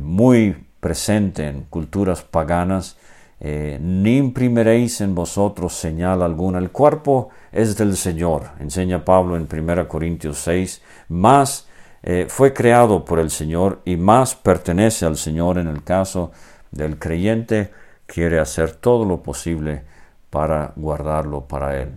muy 0.00 0.56
presente 0.80 1.48
en 1.48 1.62
culturas 1.70 2.22
paganas 2.22 2.98
eh, 3.40 3.78
ni 3.80 4.16
imprimiréis 4.16 5.00
en 5.00 5.14
vosotros 5.14 5.74
señal 5.74 6.22
alguna. 6.22 6.58
El 6.58 6.70
cuerpo 6.70 7.30
es 7.52 7.76
del 7.76 7.96
Señor, 7.96 8.50
enseña 8.60 9.04
Pablo 9.04 9.36
en 9.36 9.48
1 9.50 9.88
Corintios 9.88 10.38
6, 10.38 10.82
más 11.08 11.66
eh, 12.02 12.26
fue 12.28 12.52
creado 12.52 13.04
por 13.04 13.18
el 13.18 13.30
Señor 13.30 13.80
y 13.84 13.96
más 13.96 14.34
pertenece 14.34 15.06
al 15.06 15.16
Señor 15.16 15.58
en 15.58 15.68
el 15.68 15.82
caso 15.82 16.32
del 16.70 16.98
creyente, 16.98 17.72
quiere 18.06 18.38
hacer 18.38 18.72
todo 18.72 19.04
lo 19.04 19.22
posible 19.22 19.82
para 20.30 20.72
guardarlo 20.76 21.42
para 21.42 21.80
Él. 21.80 21.92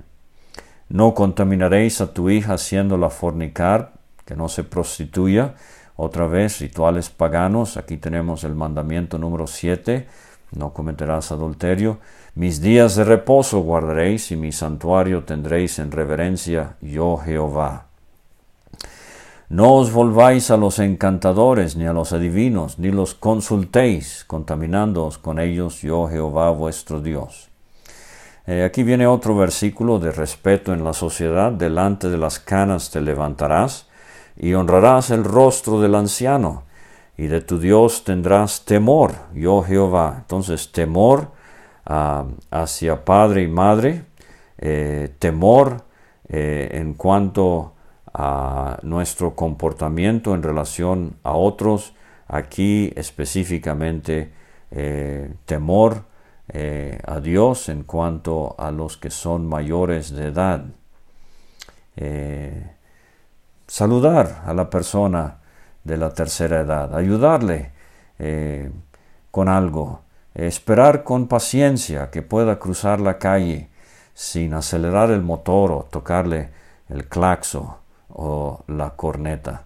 No 0.90 1.14
contaminaréis 1.14 2.00
a 2.00 2.14
tu 2.14 2.30
hija 2.30 2.54
haciéndola 2.54 3.10
fornicar, 3.10 3.94
que 4.26 4.36
no 4.36 4.48
se 4.48 4.64
prostituya. 4.64 5.56
Otra 5.96 6.28
vez, 6.28 6.60
rituales 6.60 7.10
paganos. 7.10 7.76
Aquí 7.76 7.98
tenemos 7.98 8.44
el 8.44 8.56
mandamiento 8.56 9.18
número 9.18 9.48
7 9.48 10.08
no 10.52 10.74
cometerás 10.74 11.32
adulterio, 11.32 12.00
mis 12.36 12.62
días 12.62 12.96
de 12.96 13.04
reposo 13.04 13.62
guardaréis 13.62 14.32
y 14.32 14.36
mi 14.36 14.52
santuario 14.52 15.24
tendréis 15.24 15.80
en 15.80 15.92
reverencia, 15.92 16.76
yo 16.82 17.18
Jehová. 17.18 17.86
No 19.50 19.76
os 19.76 19.92
volváis 19.92 20.52
a 20.52 20.58
los 20.58 20.78
encantadores 20.80 21.76
ni 21.76 21.86
a 21.86 21.94
los 21.94 22.12
adivinos, 22.12 22.80
ni 22.80 22.92
los 22.92 23.14
consultéis, 23.14 24.26
contaminándoos 24.28 25.18
con 25.18 25.40
ellos, 25.40 25.82
yo 25.82 26.08
Jehová 26.08 26.52
vuestro 26.52 27.00
Dios. 27.00 27.48
Eh, 28.46 28.64
aquí 28.64 28.84
viene 28.84 29.08
otro 29.08 29.36
versículo 29.36 30.00
de 30.00 30.12
respeto 30.12 30.74
en 30.74 30.84
la 30.84 30.94
sociedad, 30.94 31.52
delante 31.52 32.10
de 32.10 32.18
las 32.18 32.40
canas 32.40 32.92
te 32.92 33.02
levantarás 33.02 33.88
y 34.38 34.54
honrarás 34.54 35.12
el 35.12 35.24
rostro 35.24 35.82
del 35.82 35.96
anciano 35.96 36.67
y 37.18 37.28
de 37.28 37.42
tu 37.42 37.60
Dios 37.60 38.04
tendrás 38.04 38.64
temor, 38.64 39.14
yo 39.34 39.64
Jehová. 39.64 40.18
Entonces, 40.20 40.72
temor 40.72 41.32
ah, 41.86 42.26
hacia 42.52 43.04
padre 43.04 43.42
y 43.42 43.48
madre, 43.48 44.06
eh, 44.60 45.16
temor 45.18 45.84
eh, 46.30 46.70
en 46.74 46.94
cuanto 46.94 47.74
a 48.14 48.78
nuestro 48.84 49.36
comportamiento 49.36 50.36
en 50.36 50.44
relación 50.44 51.18
a 51.24 51.34
otros, 51.34 51.94
aquí 52.28 52.92
específicamente 52.96 54.32
eh, 54.72 55.34
temor 55.46 56.06
a 57.06 57.20
Dios 57.20 57.68
en 57.68 57.84
cuanto 57.84 58.56
a 58.58 58.72
los 58.72 58.96
que 58.96 59.10
son 59.10 59.46
mayores 59.46 60.12
de 60.12 60.28
edad. 60.28 60.64
saludar 63.68 64.44
a 64.46 64.54
la 64.54 64.70
persona 64.70 65.40
de 65.88 65.98
la 65.98 66.14
tercera 66.14 66.62
edad, 66.62 66.96
ayudarle 66.96 67.72
con 69.32 69.50
algo, 69.50 70.02
esperar 70.34 71.04
con 71.04 71.28
paciencia 71.28 72.10
que 72.10 72.22
pueda 72.22 72.60
cruzar 72.60 73.00
la 73.00 73.18
calle 73.18 73.70
sin 74.14 74.54
acelerar 74.54 75.12
el 75.12 75.22
motor 75.22 75.72
o 75.72 75.88
tocarle 75.90 76.50
el 76.90 77.06
claxo 77.06 77.78
o 78.10 78.64
la 78.68 78.92
corneta. 78.92 79.64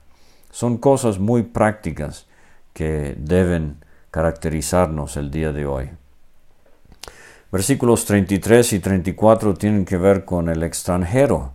Son 0.52 0.78
cosas 0.78 1.20
muy 1.20 1.44
prácticas 1.44 2.28
que 2.74 3.16
deben 3.18 3.78
caracterizarnos 4.12 5.16
el 5.18 5.32
día 5.32 5.54
de 5.54 5.66
hoy. 5.66 5.90
Versículos 7.52 8.06
33 8.06 8.74
y 8.74 8.80
34 8.80 9.54
tienen 9.56 9.86
que 9.86 9.98
ver 9.98 10.26
con 10.26 10.50
el 10.50 10.64
extranjero. 10.64 11.54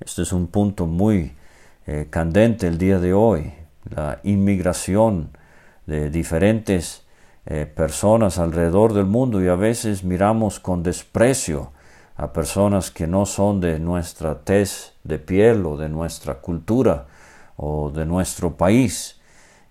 Este 0.00 0.22
es 0.22 0.32
un 0.32 0.46
punto 0.46 0.86
muy 0.86 1.36
eh, 1.86 2.06
candente 2.10 2.66
el 2.66 2.78
día 2.78 2.98
de 2.98 3.12
hoy. 3.14 3.52
La 3.84 4.20
inmigración 4.22 5.30
de 5.86 6.10
diferentes 6.10 7.06
eh, 7.46 7.64
personas 7.64 8.38
alrededor 8.38 8.92
del 8.92 9.06
mundo 9.06 9.42
y 9.42 9.48
a 9.48 9.54
veces 9.54 10.04
miramos 10.04 10.60
con 10.60 10.82
desprecio 10.82 11.72
a 12.16 12.32
personas 12.32 12.90
que 12.90 13.06
no 13.06 13.24
son 13.24 13.60
de 13.60 13.78
nuestra 13.78 14.40
tez 14.40 14.92
de 15.04 15.18
piel 15.18 15.64
o 15.64 15.76
de 15.76 15.88
nuestra 15.88 16.34
cultura 16.34 17.06
o 17.56 17.90
de 17.90 18.04
nuestro 18.04 18.56
país. 18.56 19.20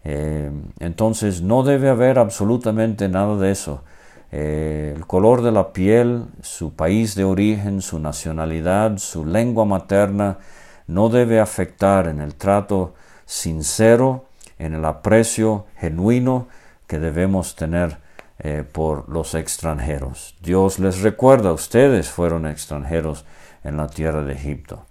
Eh, 0.04 0.50
entonces 0.80 1.42
no 1.42 1.64
debe 1.64 1.90
haber 1.90 2.18
absolutamente 2.18 3.10
nada 3.10 3.36
de 3.38 3.52
eso. 3.52 3.84
Eh, 4.32 4.94
el 4.96 5.06
color 5.06 5.42
de 5.42 5.52
la 5.52 5.72
piel, 5.72 6.26
su 6.42 6.74
país 6.74 7.16
de 7.16 7.26
origen, 7.26 7.82
su 7.82 8.00
nacionalidad, 8.00 8.98
su 8.98 9.26
lengua 9.26 9.66
materna, 9.66 10.40
no 10.88 11.10
debe 11.10 11.40
afectar 11.40 12.08
en 12.08 12.22
el 12.22 12.36
trato 12.36 12.94
sincero, 13.28 14.26
en 14.58 14.74
el 14.74 14.86
aprecio 14.86 15.68
genuino 15.78 16.48
que 16.88 16.98
debemos 16.98 17.56
tener 17.56 18.00
eh, 18.40 18.64
por 18.70 19.08
los 19.10 19.36
extranjeros. 19.36 20.36
Dios 20.42 20.80
les 20.80 21.02
recuerda, 21.02 21.54
ustedes 21.54 22.10
fueron 22.10 22.48
extranjeros 22.48 23.26
en 23.64 23.78
la 23.78 23.88
tierra 23.88 24.24
de 24.24 24.34
Egipto. 24.34 24.86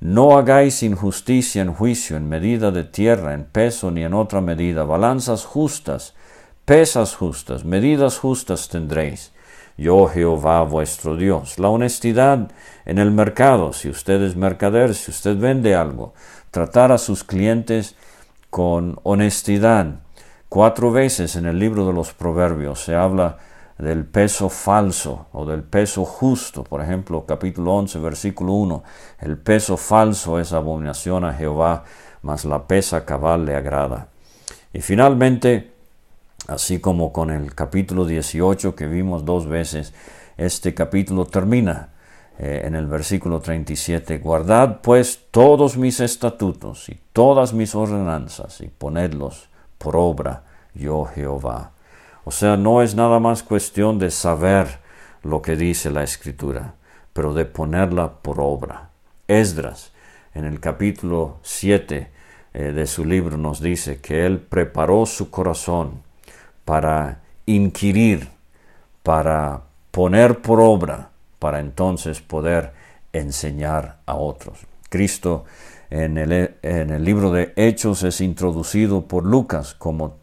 No 0.00 0.36
hagáis 0.36 0.82
injusticia 0.82 1.62
en 1.62 1.72
juicio, 1.72 2.18
en 2.18 2.28
medida 2.28 2.70
de 2.70 2.84
tierra, 2.84 3.32
en 3.32 3.44
peso 3.44 3.90
ni 3.90 4.02
en 4.02 4.12
otra 4.12 4.42
medida, 4.42 4.84
balanzas 4.84 5.46
justas, 5.46 6.14
pesas 6.66 7.14
justas, 7.14 7.64
medidas 7.64 8.18
justas 8.18 8.68
tendréis. 8.68 9.32
Yo 9.78 10.06
Jehová 10.08 10.62
vuestro 10.62 11.16
Dios. 11.16 11.58
La 11.58 11.68
honestidad 11.68 12.50
en 12.84 12.98
el 12.98 13.10
mercado, 13.10 13.72
si 13.72 13.88
usted 13.88 14.22
es 14.22 14.36
mercader, 14.36 14.94
si 14.94 15.10
usted 15.10 15.36
vende 15.38 15.74
algo, 15.74 16.14
tratar 16.56 16.90
a 16.90 16.96
sus 16.96 17.22
clientes 17.22 17.96
con 18.48 18.98
honestidad, 19.02 20.00
Cuatro 20.48 20.90
veces 20.90 21.36
en 21.36 21.44
el 21.44 21.58
libro 21.58 21.86
de 21.86 21.92
los 21.92 22.14
Proverbios 22.14 22.80
se 22.80 22.94
habla 22.94 23.36
del 23.78 24.06
peso 24.06 24.48
falso 24.48 25.26
o 25.32 25.44
del 25.44 25.64
peso 25.64 26.04
justo. 26.04 26.64
Por 26.64 26.80
ejemplo, 26.80 27.26
capítulo 27.26 27.74
11, 27.74 27.98
versículo 27.98 28.52
1. 28.52 28.84
El 29.20 29.36
peso 29.36 29.76
falso 29.76 30.38
es 30.38 30.52
abominación 30.52 31.24
a 31.24 31.34
Jehová, 31.34 31.84
mas 32.22 32.44
la 32.44 32.66
pesa 32.66 33.04
cabal 33.04 33.44
le 33.44 33.56
agrada. 33.56 34.08
Y 34.72 34.80
finalmente, 34.80 35.74
así 36.46 36.78
como 36.78 37.12
con 37.12 37.30
el 37.30 37.54
capítulo 37.54 38.06
18 38.06 38.76
que 38.76 38.86
vimos 38.86 39.26
dos 39.26 39.46
veces, 39.46 39.92
este 40.38 40.74
capítulo 40.74 41.26
termina 41.26 41.90
eh, 42.38 42.62
en 42.64 42.74
el 42.74 42.86
versículo 42.86 43.40
37. 43.40 44.18
Guardad 44.18 44.80
pues 44.82 45.20
todos 45.30 45.76
mis 45.76 46.00
estatutos 46.00 46.88
y 46.88 46.98
todas 47.12 47.52
mis 47.52 47.74
ordenanzas 47.74 48.60
y 48.60 48.68
ponedlos 48.68 49.48
por 49.78 49.96
obra 49.96 50.44
yo 50.74 51.06
Jehová. 51.06 51.72
O 52.24 52.30
sea, 52.30 52.56
no 52.56 52.82
es 52.82 52.94
nada 52.94 53.20
más 53.20 53.42
cuestión 53.42 53.98
de 53.98 54.10
saber 54.10 54.80
lo 55.22 55.42
que 55.42 55.56
dice 55.56 55.90
la 55.90 56.02
escritura, 56.02 56.74
pero 57.12 57.32
de 57.32 57.44
ponerla 57.44 58.12
por 58.14 58.40
obra. 58.40 58.90
Esdras, 59.28 59.92
en 60.34 60.44
el 60.44 60.60
capítulo 60.60 61.38
7 61.42 62.10
eh, 62.52 62.62
de 62.72 62.86
su 62.86 63.04
libro, 63.04 63.36
nos 63.36 63.60
dice 63.60 64.00
que 64.00 64.26
él 64.26 64.38
preparó 64.38 65.06
su 65.06 65.30
corazón 65.30 66.02
para 66.64 67.22
inquirir, 67.46 68.28
para 69.02 69.62
poner 69.90 70.42
por 70.42 70.60
obra, 70.60 71.10
para 71.46 71.60
entonces 71.60 72.20
poder 72.20 72.72
enseñar 73.12 73.98
a 74.04 74.16
otros. 74.16 74.66
Cristo 74.88 75.44
en 75.90 76.18
el, 76.18 77.04
libro 77.04 77.30
de 77.30 77.52
Hechos 77.54 78.02
es 78.02 78.20
introducido 78.20 79.06
por 79.06 79.24
Lucas 79.24 79.72
como 79.72 80.16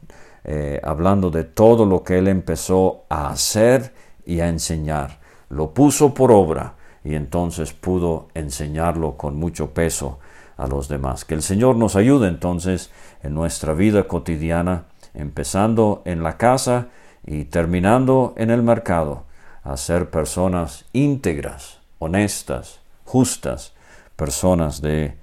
eh, 0.43 0.81
hablando 0.83 1.31
de 1.31 1.45
todo 1.45 1.85
lo 1.85 2.03
que 2.03 2.17
él 2.17 2.27
empezó 2.27 3.05
a 3.07 3.29
hacer 3.29 3.93
y 4.25 4.41
a 4.41 4.49
enseñar. 4.49 5.21
Lo 5.47 5.73
puso 5.73 6.13
por 6.13 6.29
obra 6.29 6.73
y 7.05 7.15
entonces 7.15 7.71
pudo 7.71 8.27
enseñarlo 8.33 9.15
con 9.15 9.37
mucho 9.37 9.69
peso 9.69 10.19
a 10.57 10.67
los 10.67 10.89
demás. 10.89 11.23
Que 11.23 11.35
el 11.35 11.41
Señor 11.41 11.77
nos 11.77 11.95
ayude 11.95 12.27
entonces 12.27 12.91
en 13.21 13.33
nuestra 13.33 13.73
vida 13.73 14.09
cotidiana, 14.09 14.87
empezando 15.13 16.01
en 16.03 16.21
la 16.21 16.35
casa 16.35 16.89
y 17.25 17.45
terminando 17.45 18.33
en 18.35 18.49
el 18.49 18.61
mercado, 18.61 19.23
a 19.63 19.77
ser 19.77 20.09
personas 20.09 20.85
íntegras, 20.93 21.79
honestas, 21.99 22.79
justas, 23.05 23.73
personas 24.15 24.81
de 24.81 25.15